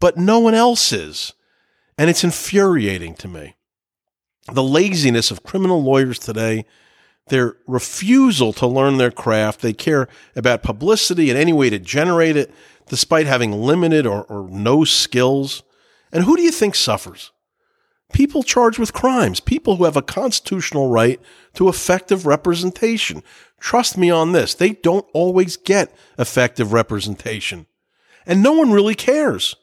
[0.00, 1.34] but no one else is.
[1.98, 3.56] And it's infuriating to me.
[4.50, 6.64] The laziness of criminal lawyers today,
[7.26, 12.38] their refusal to learn their craft, they care about publicity and any way to generate
[12.38, 12.50] it
[12.88, 15.62] despite having limited or, or no skills.
[16.12, 17.32] And who do you think suffers?
[18.12, 21.20] People charged with crimes, people who have a constitutional right
[21.54, 23.22] to effective representation.
[23.60, 27.66] Trust me on this, they don't always get effective representation.
[28.26, 29.56] And no one really cares.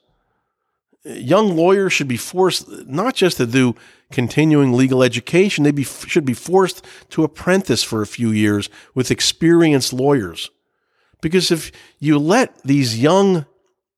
[1.04, 3.76] Young lawyers should be forced not just to do
[4.12, 9.12] continuing legal education, they be, should be forced to apprentice for a few years with
[9.12, 10.50] experienced lawyers.
[11.26, 13.48] Because if you let these young,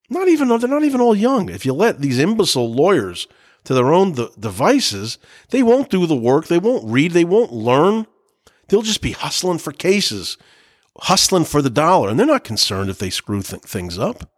[0.09, 3.27] not even, they're not even all young, if you let these imbecile lawyers
[3.65, 5.17] to their own de- devices,
[5.49, 8.07] they won't do the work, they won't read, they won't learn.
[8.69, 10.37] They'll just be hustling for cases,
[10.99, 14.31] hustling for the dollar, and they're not concerned if they screw th- things up.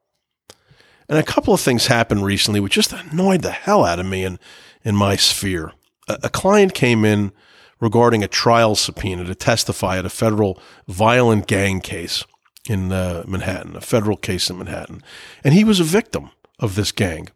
[1.07, 4.23] And a couple of things happened recently which just annoyed the hell out of me
[4.23, 4.39] in,
[4.83, 5.73] in my sphere.
[6.07, 7.33] A, a client came in
[7.79, 12.25] regarding a trial subpoena to testify at a federal violent gang case
[12.69, 15.03] in uh, Manhattan, a federal case in Manhattan.
[15.43, 16.29] And he was a victim
[16.59, 17.29] of this gang.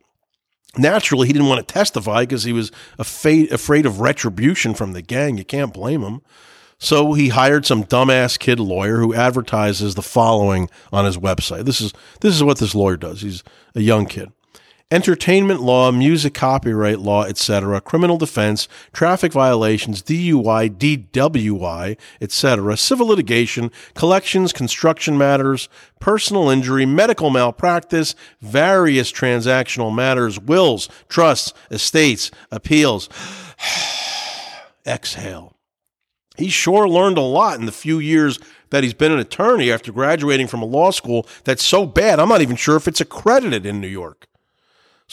[0.77, 5.01] Naturally, he didn't want to testify because he was afraid, afraid of retribution from the
[5.01, 5.37] gang.
[5.37, 6.21] You can't blame him.
[6.79, 11.65] So he hired some dumbass kid lawyer who advertises the following on his website.
[11.65, 13.21] This is this is what this lawyer does.
[13.21, 13.43] He's
[13.73, 14.31] a young kid
[14.93, 23.71] entertainment law, music copyright law, etc., criminal defense, traffic violations, DUI, DWI, etc., civil litigation,
[23.95, 25.67] collections, construction matters,
[25.99, 33.09] personal injury, medical malpractice, various transactional matters, wills, trusts, estates, appeals.
[34.85, 35.55] Exhale.
[36.37, 38.37] He sure learned a lot in the few years
[38.69, 42.29] that he's been an attorney after graduating from a law school that's so bad, I'm
[42.29, 44.27] not even sure if it's accredited in New York.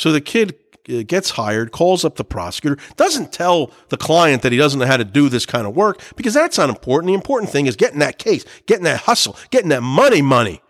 [0.00, 0.54] So the kid
[0.88, 4.86] uh, gets hired, calls up the prosecutor, doesn't tell the client that he doesn't know
[4.86, 7.08] how to do this kind of work because that's not important.
[7.08, 10.62] The important thing is getting that case, getting that hustle, getting that money, money.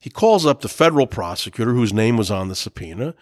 [0.00, 3.14] He calls up the federal prosecutor whose name was on the subpoena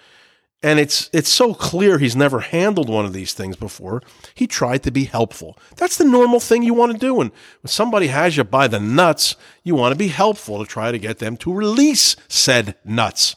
[0.63, 4.03] and it's it's so clear he's never handled one of these things before.
[4.35, 5.59] He tried to be helpful.
[5.77, 7.21] That's the normal thing you want to do.
[7.21, 7.31] And
[7.61, 10.99] when somebody has you by the nuts, you want to be helpful to try to
[10.99, 13.37] get them to release said nuts.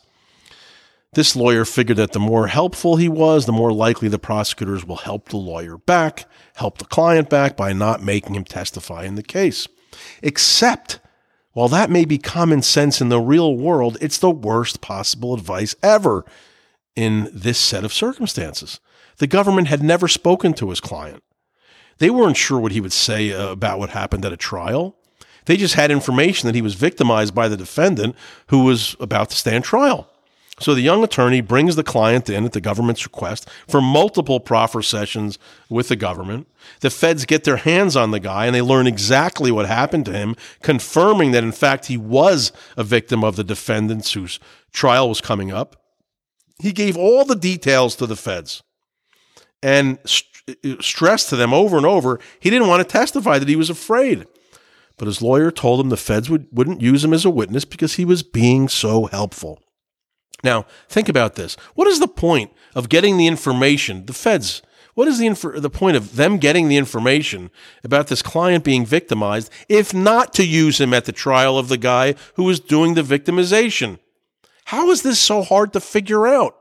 [1.14, 4.98] This lawyer figured that the more helpful he was, the more likely the prosecutors will
[4.98, 9.24] help the lawyer back, help the client back by not making him testify in the
[9.24, 9.68] case.
[10.22, 11.00] Except,
[11.54, 15.76] while that may be common sense in the real world, it's the worst possible advice
[15.82, 16.26] ever
[16.96, 18.80] in this set of circumstances.
[19.18, 21.24] The government had never spoken to his client.
[21.98, 24.96] They weren't sure what he would say uh, about what happened at a trial.
[25.46, 28.16] They just had information that he was victimized by the defendant
[28.48, 30.09] who was about to stand trial.
[30.60, 34.82] So the young attorney brings the client in at the government's request for multiple proffer
[34.82, 35.40] sessions
[35.70, 36.48] with the government.
[36.82, 40.14] The feds get their hands on the guy and they learn exactly what happened to
[40.14, 44.40] him, confirming that in fact he was a victim of the defendants whose
[44.72, 45.78] trial was coming up.
[46.60, 48.62] He gave all the details to the feds
[49.64, 50.26] and st-
[50.66, 53.70] uh, stressed to them over and over he didn't want to testify, that he was
[53.70, 54.26] afraid.
[54.98, 57.94] But his lawyer told him the feds would, wouldn't use him as a witness because
[57.94, 59.62] he was being so helpful.
[60.44, 61.56] Now, think about this.
[61.76, 64.06] What is the point of getting the information?
[64.06, 64.62] The feds,
[64.94, 67.52] what is the, inf- the point of them getting the information
[67.84, 71.78] about this client being victimized if not to use him at the trial of the
[71.78, 74.00] guy who was doing the victimization?
[74.66, 76.56] How is this so hard to figure out?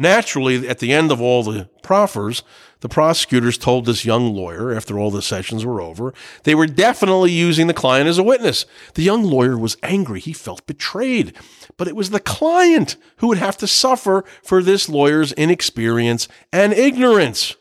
[0.00, 2.44] Naturally, at the end of all the proffers,
[2.80, 7.32] the prosecutors told this young lawyer, after all the sessions were over, they were definitely
[7.32, 8.64] using the client as a witness.
[8.94, 10.20] The young lawyer was angry.
[10.20, 11.34] He felt betrayed.
[11.76, 16.72] But it was the client who would have to suffer for this lawyer's inexperience and
[16.72, 17.56] ignorance.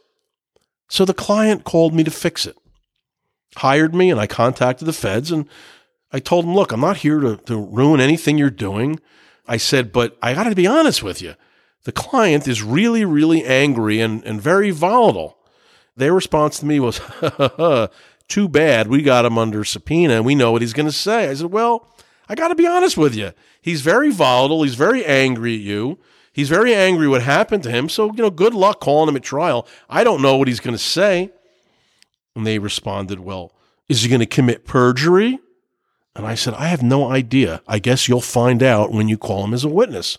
[0.89, 2.55] So the client called me to fix it,
[3.55, 5.49] hired me, and I contacted the feds and
[6.11, 8.99] I told them, look, I'm not here to, to ruin anything you're doing.
[9.47, 11.33] I said, but I got to be honest with you.
[11.83, 15.37] The client is really, really angry and, and very volatile.
[15.95, 16.99] Their response to me was,
[18.27, 18.87] too bad.
[18.87, 21.29] We got him under subpoena and we know what he's going to say.
[21.29, 21.87] I said, well,
[22.29, 23.31] I got to be honest with you.
[23.61, 24.63] He's very volatile.
[24.63, 25.97] He's very angry at you.
[26.33, 27.89] He's very angry what happened to him.
[27.89, 29.67] So, you know, good luck calling him at trial.
[29.89, 31.31] I don't know what he's going to say.
[32.35, 33.53] And they responded, well,
[33.89, 35.39] is he going to commit perjury?
[36.15, 37.61] And I said, I have no idea.
[37.67, 40.17] I guess you'll find out when you call him as a witness.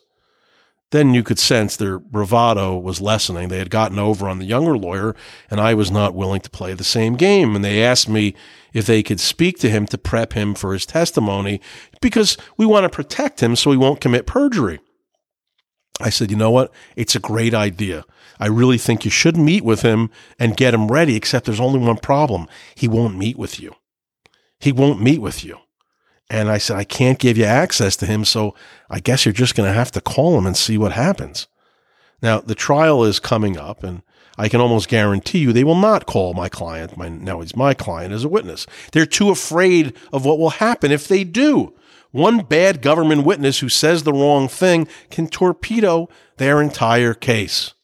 [0.91, 3.49] Then you could sense their bravado was lessening.
[3.49, 5.15] They had gotten over on the younger lawyer,
[5.51, 7.55] and I was not willing to play the same game.
[7.55, 8.35] And they asked me
[8.73, 11.61] if they could speak to him to prep him for his testimony
[12.01, 14.81] because we want to protect him so he won't commit perjury.
[16.01, 16.73] I said, you know what?
[16.97, 18.05] It's a great idea.
[18.41, 21.81] I really think you should meet with him and get him ready, except there's only
[21.81, 22.47] one problem.
[22.75, 23.75] He won't meet with you.
[24.61, 25.59] He won't meet with you.
[26.31, 28.25] And I said, I can't give you access to him.
[28.25, 28.55] So
[28.91, 31.47] I guess you're just going to have to call him and see what happens.
[32.21, 34.03] Now, the trial is coming up, and
[34.37, 37.75] I can almost guarantee you they will not call my client, my, now he's my
[37.75, 38.67] client, as a witness.
[38.93, 41.75] They're too afraid of what will happen if they do.
[42.11, 46.09] One bad government witness who says the wrong thing can torpedo
[46.39, 47.75] their entire case.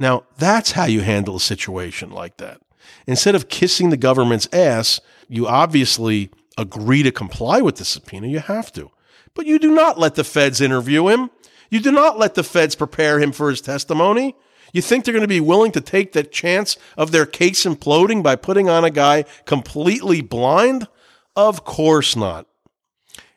[0.00, 2.60] Now, that's how you handle a situation like that.
[3.06, 8.40] Instead of kissing the government's ass, you obviously agree to comply with the subpoena, you
[8.40, 8.90] have to.
[9.34, 11.30] But you do not let the feds interview him.
[11.70, 14.34] You do not let the feds prepare him for his testimony.
[14.72, 18.22] You think they're going to be willing to take the chance of their case imploding
[18.22, 20.88] by putting on a guy completely blind?
[21.36, 22.46] Of course not.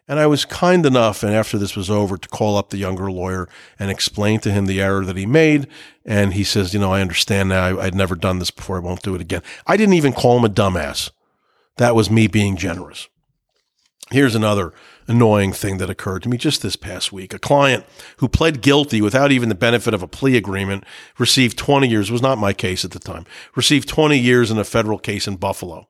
[0.07, 3.09] And I was kind enough, and after this was over, to call up the younger
[3.09, 3.47] lawyer
[3.79, 5.67] and explain to him the error that he made.
[6.03, 7.63] And he says, You know, I understand now.
[7.63, 8.75] I, would never done this before.
[8.77, 9.41] I won't do it again.
[9.65, 11.11] I didn't even call him a dumbass.
[11.81, 13.09] That was me being generous.
[14.11, 14.71] Here's another
[15.07, 17.33] annoying thing that occurred to me just this past week.
[17.33, 20.83] A client who pled guilty without even the benefit of a plea agreement
[21.17, 23.25] received 20 years, was not my case at the time,
[23.55, 25.87] received 20 years in a federal case in Buffalo.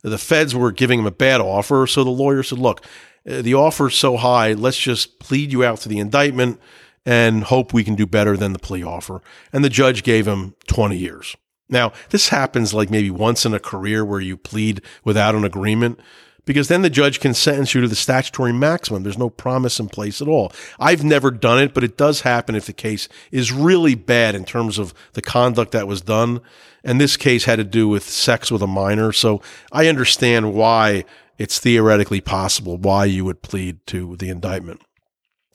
[0.00, 2.82] The feds were giving him a bad offer, so the lawyer said, Look,
[3.28, 6.58] uh, the offer's so high, let's just plead you out to the indictment
[7.04, 9.20] and hope we can do better than the plea offer.
[9.52, 11.36] And the judge gave him 20 years.
[11.68, 16.00] Now, this happens like maybe once in a career where you plead without an agreement
[16.48, 19.02] because then the judge can sentence you to the statutory maximum.
[19.02, 20.50] There's no promise in place at all.
[20.80, 24.46] I've never done it, but it does happen if the case is really bad in
[24.46, 26.40] terms of the conduct that was done.
[26.82, 29.12] And this case had to do with sex with a minor.
[29.12, 29.42] So
[29.72, 31.04] I understand why
[31.36, 34.80] it's theoretically possible why you would plead to the indictment.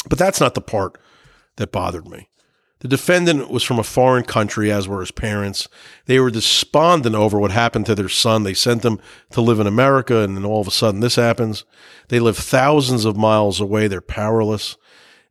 [0.08, 1.00] But that's not the part
[1.56, 2.30] that bothered me.
[2.84, 5.70] The defendant was from a foreign country, as were his parents.
[6.06, 8.44] They were despondent over what happened to their son.
[8.44, 9.00] They sent him
[9.32, 11.64] to live in America, and then all of a sudden this happens.
[12.10, 13.88] They live thousands of miles away.
[13.88, 14.76] They're powerless.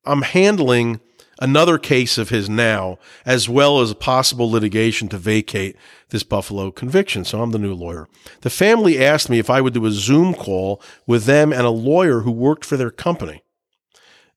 [0.07, 1.03] I'm handling
[1.40, 5.76] another case of his now, as well as a possible litigation to vacate
[6.09, 7.22] this Buffalo conviction.
[7.22, 8.09] So I'm the new lawyer.
[8.40, 11.70] The family asked me if I would do a Zoom call with them and a
[11.70, 13.42] lawyer who worked for their company.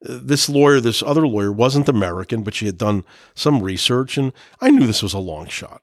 [0.07, 3.03] This lawyer, this other lawyer, wasn't American, but she had done
[3.33, 5.81] some research, and I knew this was a long shot.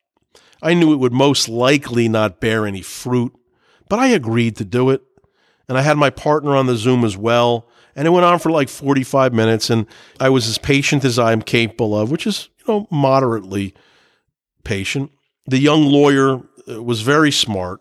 [0.62, 3.34] I knew it would most likely not bear any fruit,
[3.88, 5.02] but I agreed to do it.
[5.68, 7.68] And I had my partner on the Zoom as well.
[7.96, 9.70] And it went on for like 45 minutes.
[9.70, 9.86] And
[10.20, 13.74] I was as patient as I'm capable of, which is, you know, moderately
[14.64, 15.10] patient.
[15.46, 17.80] The young lawyer uh, was very smart,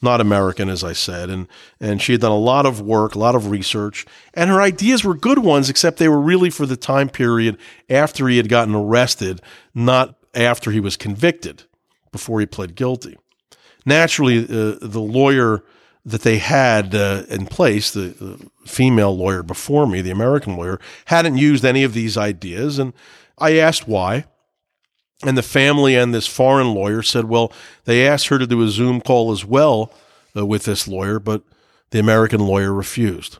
[0.00, 1.30] not American, as I said.
[1.30, 1.48] And,
[1.80, 4.06] and she had done a lot of work, a lot of research.
[4.34, 7.58] And her ideas were good ones, except they were really for the time period
[7.90, 9.40] after he had gotten arrested,
[9.74, 11.64] not after he was convicted
[12.12, 13.16] before he pled guilty.
[13.84, 15.64] Naturally, uh, the lawyer
[16.04, 20.78] that they had uh, in place, the, the, female lawyer before me, the American lawyer,
[21.06, 22.78] hadn't used any of these ideas.
[22.78, 22.92] And
[23.38, 24.26] I asked why.
[25.24, 27.52] And the family and this foreign lawyer said, well,
[27.84, 29.92] they asked her to do a Zoom call as well
[30.36, 31.42] uh, with this lawyer, but
[31.90, 33.38] the American lawyer refused.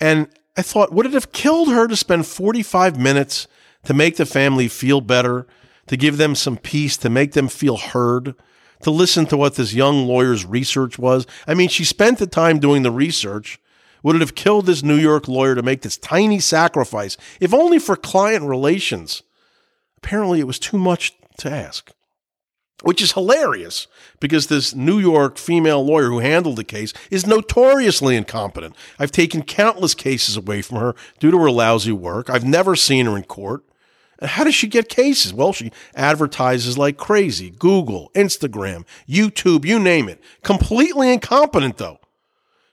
[0.00, 3.48] And I thought, would it have killed her to spend 45 minutes
[3.84, 5.46] to make the family feel better
[5.86, 8.34] to give them some peace, to make them feel heard,
[8.82, 11.26] to listen to what this young lawyer's research was.
[11.46, 13.58] I mean, she spent the time doing the research.
[14.02, 17.78] Would it have killed this New York lawyer to make this tiny sacrifice, if only
[17.78, 19.22] for client relations?
[20.02, 21.92] Apparently, it was too much to ask.
[22.82, 23.86] Which is hilarious
[24.18, 28.74] because this New York female lawyer who handled the case is notoriously incompetent.
[28.98, 32.28] I've taken countless cases away from her due to her lousy work.
[32.28, 33.62] I've never seen her in court.
[34.18, 35.32] And how does she get cases?
[35.32, 40.20] Well, she advertises like crazy Google, Instagram, YouTube, you name it.
[40.42, 41.98] Completely incompetent, though.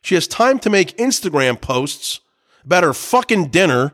[0.02, 2.22] She has time to make Instagram posts
[2.64, 3.94] about her fucking dinner,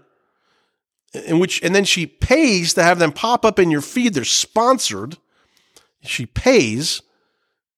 [1.15, 4.13] in which, and then she pays to have them pop up in your feed.
[4.13, 5.17] They're sponsored.
[6.03, 7.01] She pays,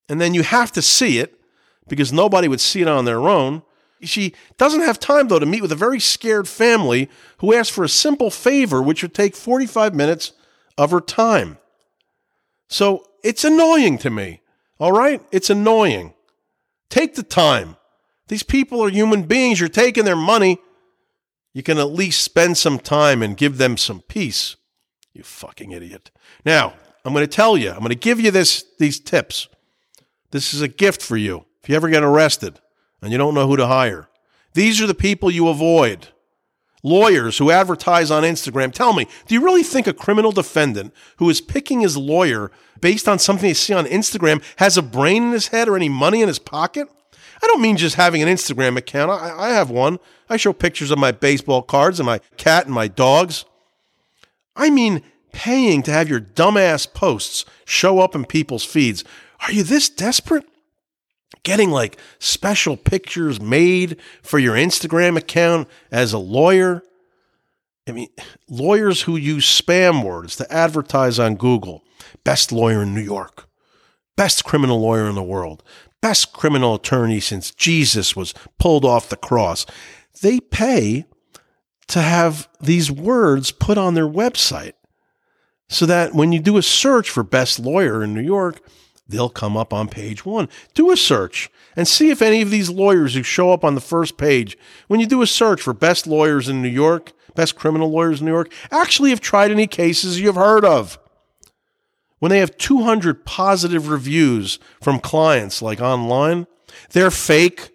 [0.10, 1.40] and then you have to see it
[1.88, 3.64] because nobody would see it on their own.
[4.02, 7.84] She doesn't have time, though, to meet with a very scared family who asked for
[7.84, 10.34] a simple favor, which would take 45 minutes
[10.78, 11.58] of her time.
[12.68, 14.42] So it's annoying to me.
[14.80, 15.22] All right?
[15.32, 16.14] It's annoying.
[16.90, 17.78] Take the time.
[18.28, 19.60] These people are human beings.
[19.60, 20.60] You're taking their money.
[21.58, 24.58] You can at least spend some time and give them some peace.
[25.12, 26.12] You fucking idiot.
[26.46, 29.48] Now, I'm going to tell you, I'm going to give you this, these tips.
[30.30, 32.60] This is a gift for you if you ever get arrested
[33.02, 34.08] and you don't know who to hire.
[34.54, 36.10] These are the people you avoid.
[36.84, 38.72] Lawyers who advertise on Instagram.
[38.72, 42.52] Tell me, do you really think a criminal defendant who is picking his lawyer
[42.82, 45.90] based on something they see on Instagram has a brain in his head or any
[45.90, 46.88] money in his pocket?
[47.42, 49.12] I don't mean just having an Instagram account.
[49.12, 50.00] I, I have one.
[50.30, 53.46] I show pictures of my baseball cards and my cat and my dogs.
[54.56, 59.04] I mean paying to have your dumbass posts show up in people's feeds.
[59.42, 60.46] Are you this desperate?
[61.44, 66.84] getting like special pictures made for your Instagram account as a lawyer.
[67.88, 68.10] I mean,
[68.50, 71.84] lawyers who use spam words to advertise on Google
[72.26, 73.48] best lawyer in New York,
[74.18, 75.64] best criminal lawyer in the world,
[76.02, 79.66] best criminal attorney since Jesus was pulled off the cross.
[80.22, 81.06] They pay
[81.88, 84.74] to have these words put on their website
[85.70, 88.62] so that when you do a search for best lawyer in New York,
[89.08, 90.50] they'll come up on page one.
[90.74, 93.82] Do a search and see if any of these lawyers who show up on the
[93.82, 97.90] first page, when you do a search for best lawyers in New York, best criminal
[97.90, 101.00] lawyers in New York, actually have tried any cases you've heard of.
[102.20, 106.48] When they have 200 positive reviews from clients, like online,
[106.92, 107.72] they're fake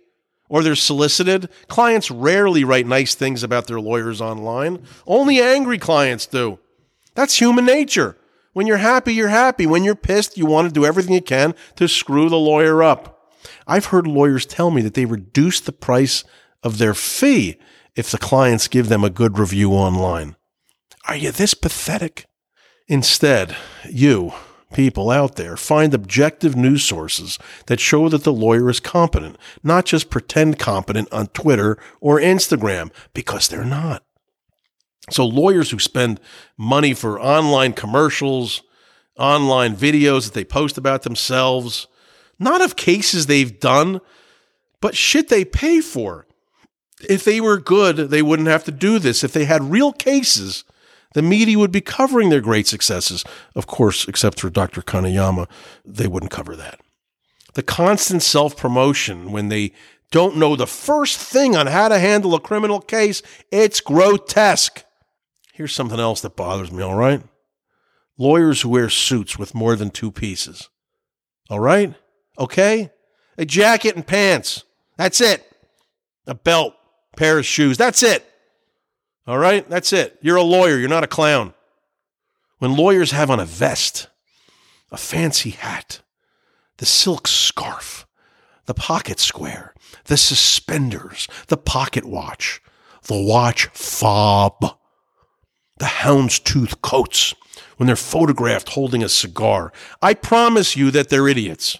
[0.48, 1.48] or they're solicited.
[1.68, 4.84] Clients rarely write nice things about their lawyers online.
[5.06, 6.58] Only angry clients do.
[7.14, 8.16] That's human nature.
[8.52, 9.66] When you're happy, you're happy.
[9.66, 13.32] When you're pissed, you want to do everything you can to screw the lawyer up.
[13.66, 16.24] I've heard lawyers tell me that they reduce the price
[16.62, 17.58] of their fee
[17.96, 20.36] if the clients give them a good review online.
[21.08, 22.26] Are you this pathetic?
[22.88, 23.56] Instead,
[23.88, 24.32] you,
[24.72, 29.84] people out there, find objective news sources that show that the lawyer is competent, not
[29.84, 34.04] just pretend competent on Twitter or Instagram, because they're not.
[35.10, 36.20] So, lawyers who spend
[36.56, 38.62] money for online commercials,
[39.18, 41.86] online videos that they post about themselves,
[42.38, 44.00] not of cases they've done,
[44.80, 46.26] but shit they pay for.
[47.08, 49.24] If they were good, they wouldn't have to do this.
[49.24, 50.64] If they had real cases,
[51.14, 53.24] the media would be covering their great successes.
[53.54, 54.82] Of course, except for Dr.
[54.82, 55.48] Kanayama,
[55.84, 56.80] they wouldn't cover that.
[57.54, 59.72] The constant self promotion when they
[60.10, 64.84] don't know the first thing on how to handle a criminal case, it's grotesque.
[65.52, 67.22] Here's something else that bothers me, all right?
[68.18, 70.68] Lawyers who wear suits with more than two pieces.
[71.50, 71.94] All right?
[72.38, 72.90] Okay?
[73.36, 74.64] A jacket and pants.
[74.96, 75.44] That's it.
[76.26, 76.74] A belt,
[77.16, 77.76] pair of shoes.
[77.78, 78.24] That's it.
[79.32, 79.66] All right?
[79.66, 80.18] That's it.
[80.20, 80.76] You're a lawyer.
[80.76, 81.54] You're not a clown.
[82.58, 84.08] When lawyers have on a vest,
[84.90, 86.02] a fancy hat,
[86.76, 88.06] the silk scarf,
[88.66, 89.72] the pocket square,
[90.04, 92.60] the suspenders, the pocket watch,
[93.04, 94.76] the watch fob,
[95.78, 97.34] the houndstooth coats
[97.78, 99.72] when they're photographed holding a cigar.
[100.02, 101.78] I promise you that they're idiots.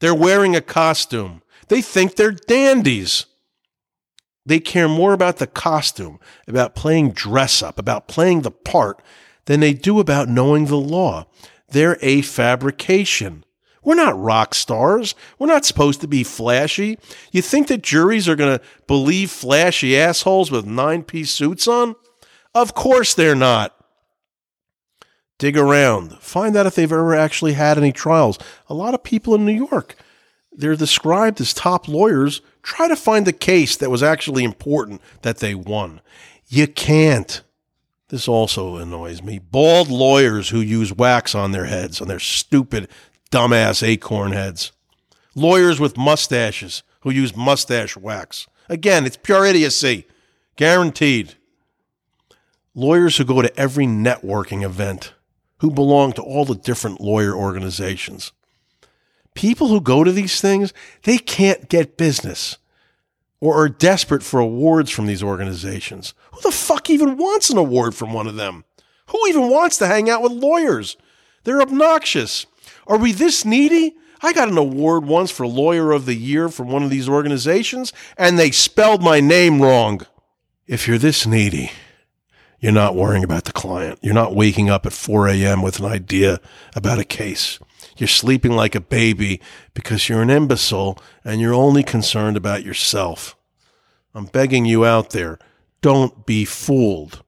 [0.00, 1.40] They're wearing a costume.
[1.68, 3.26] They think they're dandies.
[4.48, 9.02] They care more about the costume, about playing dress up, about playing the part,
[9.44, 11.26] than they do about knowing the law.
[11.68, 13.44] They're a fabrication.
[13.84, 15.14] We're not rock stars.
[15.38, 16.98] We're not supposed to be flashy.
[17.30, 21.94] You think that juries are going to believe flashy assholes with nine piece suits on?
[22.54, 23.76] Of course they're not.
[25.36, 26.20] Dig around.
[26.20, 28.38] Find out if they've ever actually had any trials.
[28.68, 29.94] A lot of people in New York,
[30.58, 32.42] they're described as top lawyers.
[32.64, 36.00] Try to find a case that was actually important that they won.
[36.48, 37.42] You can't.
[38.08, 39.38] This also annoys me.
[39.38, 42.88] Bald lawyers who use wax on their heads, on their stupid
[43.30, 44.72] dumbass acorn heads.
[45.36, 48.48] Lawyers with mustaches who use mustache wax.
[48.68, 50.08] Again, it's pure idiocy.
[50.56, 51.34] Guaranteed.
[52.74, 55.14] Lawyers who go to every networking event,
[55.58, 58.32] who belong to all the different lawyer organizations.
[59.38, 60.72] People who go to these things,
[61.04, 62.58] they can't get business
[63.40, 66.12] or are desperate for awards from these organizations.
[66.32, 68.64] Who the fuck even wants an award from one of them?
[69.10, 70.96] Who even wants to hang out with lawyers?
[71.44, 72.46] They're obnoxious.
[72.88, 73.94] Are we this needy?
[74.22, 77.92] I got an award once for Lawyer of the Year from one of these organizations,
[78.16, 80.00] and they spelled my name wrong.
[80.66, 81.70] If you're this needy,
[82.58, 84.00] you're not worrying about the client.
[84.02, 85.62] You're not waking up at 4 a.m.
[85.62, 86.40] with an idea
[86.74, 87.60] about a case.
[87.98, 89.40] You're sleeping like a baby
[89.74, 93.36] because you're an imbecile and you're only concerned about yourself.
[94.14, 95.38] I'm begging you out there
[95.80, 97.22] don't be fooled.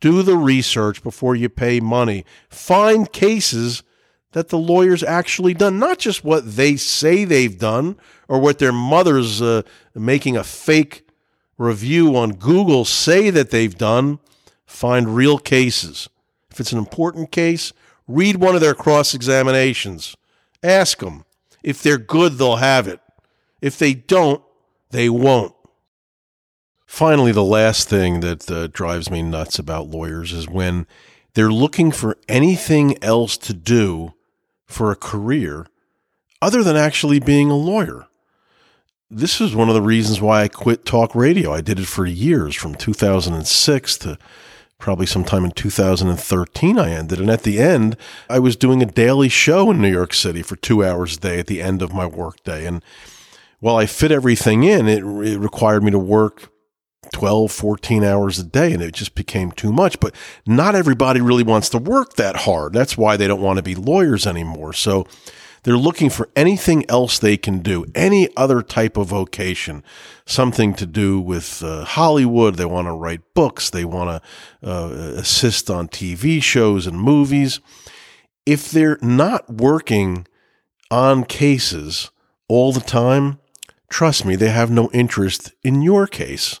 [0.00, 2.24] Do the research before you pay money.
[2.48, 3.82] Find cases
[4.32, 7.96] that the lawyer's actually done, not just what they say they've done
[8.28, 9.62] or what their mothers uh,
[9.94, 11.08] making a fake
[11.56, 14.18] review on Google say that they've done.
[14.66, 16.08] Find real cases.
[16.50, 17.72] If it's an important case,
[18.08, 20.16] read one of their cross examinations.
[20.62, 21.24] Ask them.
[21.62, 23.00] If they're good, they'll have it.
[23.60, 24.42] If they don't,
[24.90, 25.54] they won't.
[26.86, 30.86] Finally, the last thing that uh, drives me nuts about lawyers is when
[31.34, 34.14] they're looking for anything else to do
[34.64, 35.66] for a career
[36.40, 38.06] other than actually being a lawyer.
[39.10, 41.52] This is one of the reasons why I quit talk radio.
[41.52, 44.18] I did it for years from 2006 to
[44.78, 47.20] probably sometime in 2013 I ended.
[47.20, 47.96] And at the end,
[48.28, 51.38] I was doing a daily show in New York City for two hours a day
[51.38, 52.66] at the end of my workday.
[52.66, 52.84] And
[53.60, 56.52] while I fit everything in, it, it required me to work
[57.12, 59.98] 12, 14 hours a day, and it just became too much.
[60.00, 60.14] But
[60.46, 62.72] not everybody really wants to work that hard.
[62.72, 64.72] That's why they don't want to be lawyers anymore.
[64.72, 65.06] So
[65.66, 69.82] they're looking for anything else they can do, any other type of vocation,
[70.24, 72.54] something to do with uh, Hollywood.
[72.54, 74.22] They want to write books, they want
[74.62, 77.58] to uh, assist on TV shows and movies.
[78.46, 80.28] If they're not working
[80.88, 82.12] on cases
[82.46, 83.40] all the time,
[83.90, 86.60] trust me, they have no interest in your case.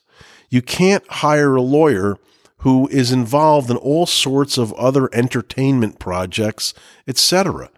[0.50, 2.16] You can't hire a lawyer
[2.58, 6.74] who is involved in all sorts of other entertainment projects,
[7.06, 7.70] etc.,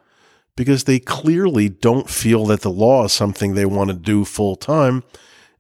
[0.59, 4.56] because they clearly don't feel that the law is something they want to do full
[4.56, 5.04] time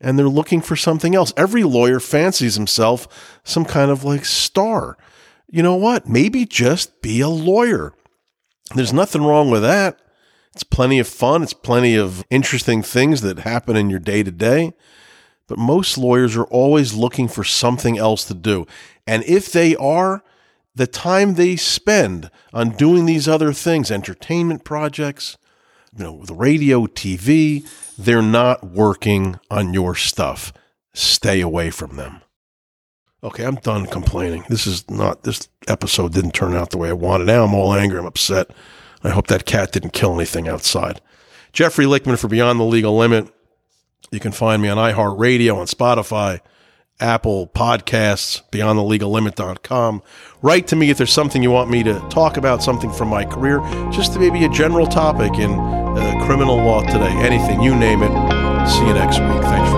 [0.00, 1.32] and they're looking for something else.
[1.36, 4.98] Every lawyer fancies himself some kind of like star.
[5.48, 6.08] You know what?
[6.08, 7.94] Maybe just be a lawyer.
[8.74, 10.00] There's nothing wrong with that.
[10.52, 11.44] It's plenty of fun.
[11.44, 14.72] It's plenty of interesting things that happen in your day to day.
[15.46, 18.66] But most lawyers are always looking for something else to do.
[19.06, 20.24] And if they are,
[20.78, 25.36] the time they spend on doing these other things, entertainment projects,
[25.96, 27.68] you know, the radio, TV,
[27.98, 30.52] they're not working on your stuff.
[30.94, 32.22] Stay away from them.
[33.24, 34.44] Okay, I'm done complaining.
[34.48, 37.26] This is not, this episode didn't turn out the way I wanted.
[37.26, 37.98] Now I'm all angry.
[37.98, 38.52] I'm upset.
[39.02, 41.00] I hope that cat didn't kill anything outside.
[41.52, 43.28] Jeffrey Lichtman for Beyond the Legal Limit.
[44.12, 46.38] You can find me on iHeartRadio, on Spotify,
[47.00, 50.02] Apple Podcasts, beyondthelegallimit.com.
[50.42, 53.24] Write to me if there's something you want me to talk about, something from my
[53.24, 58.68] career, just maybe a general topic in uh, criminal law today, anything, you name it.
[58.68, 59.42] See you next week.
[59.42, 59.77] Thanks for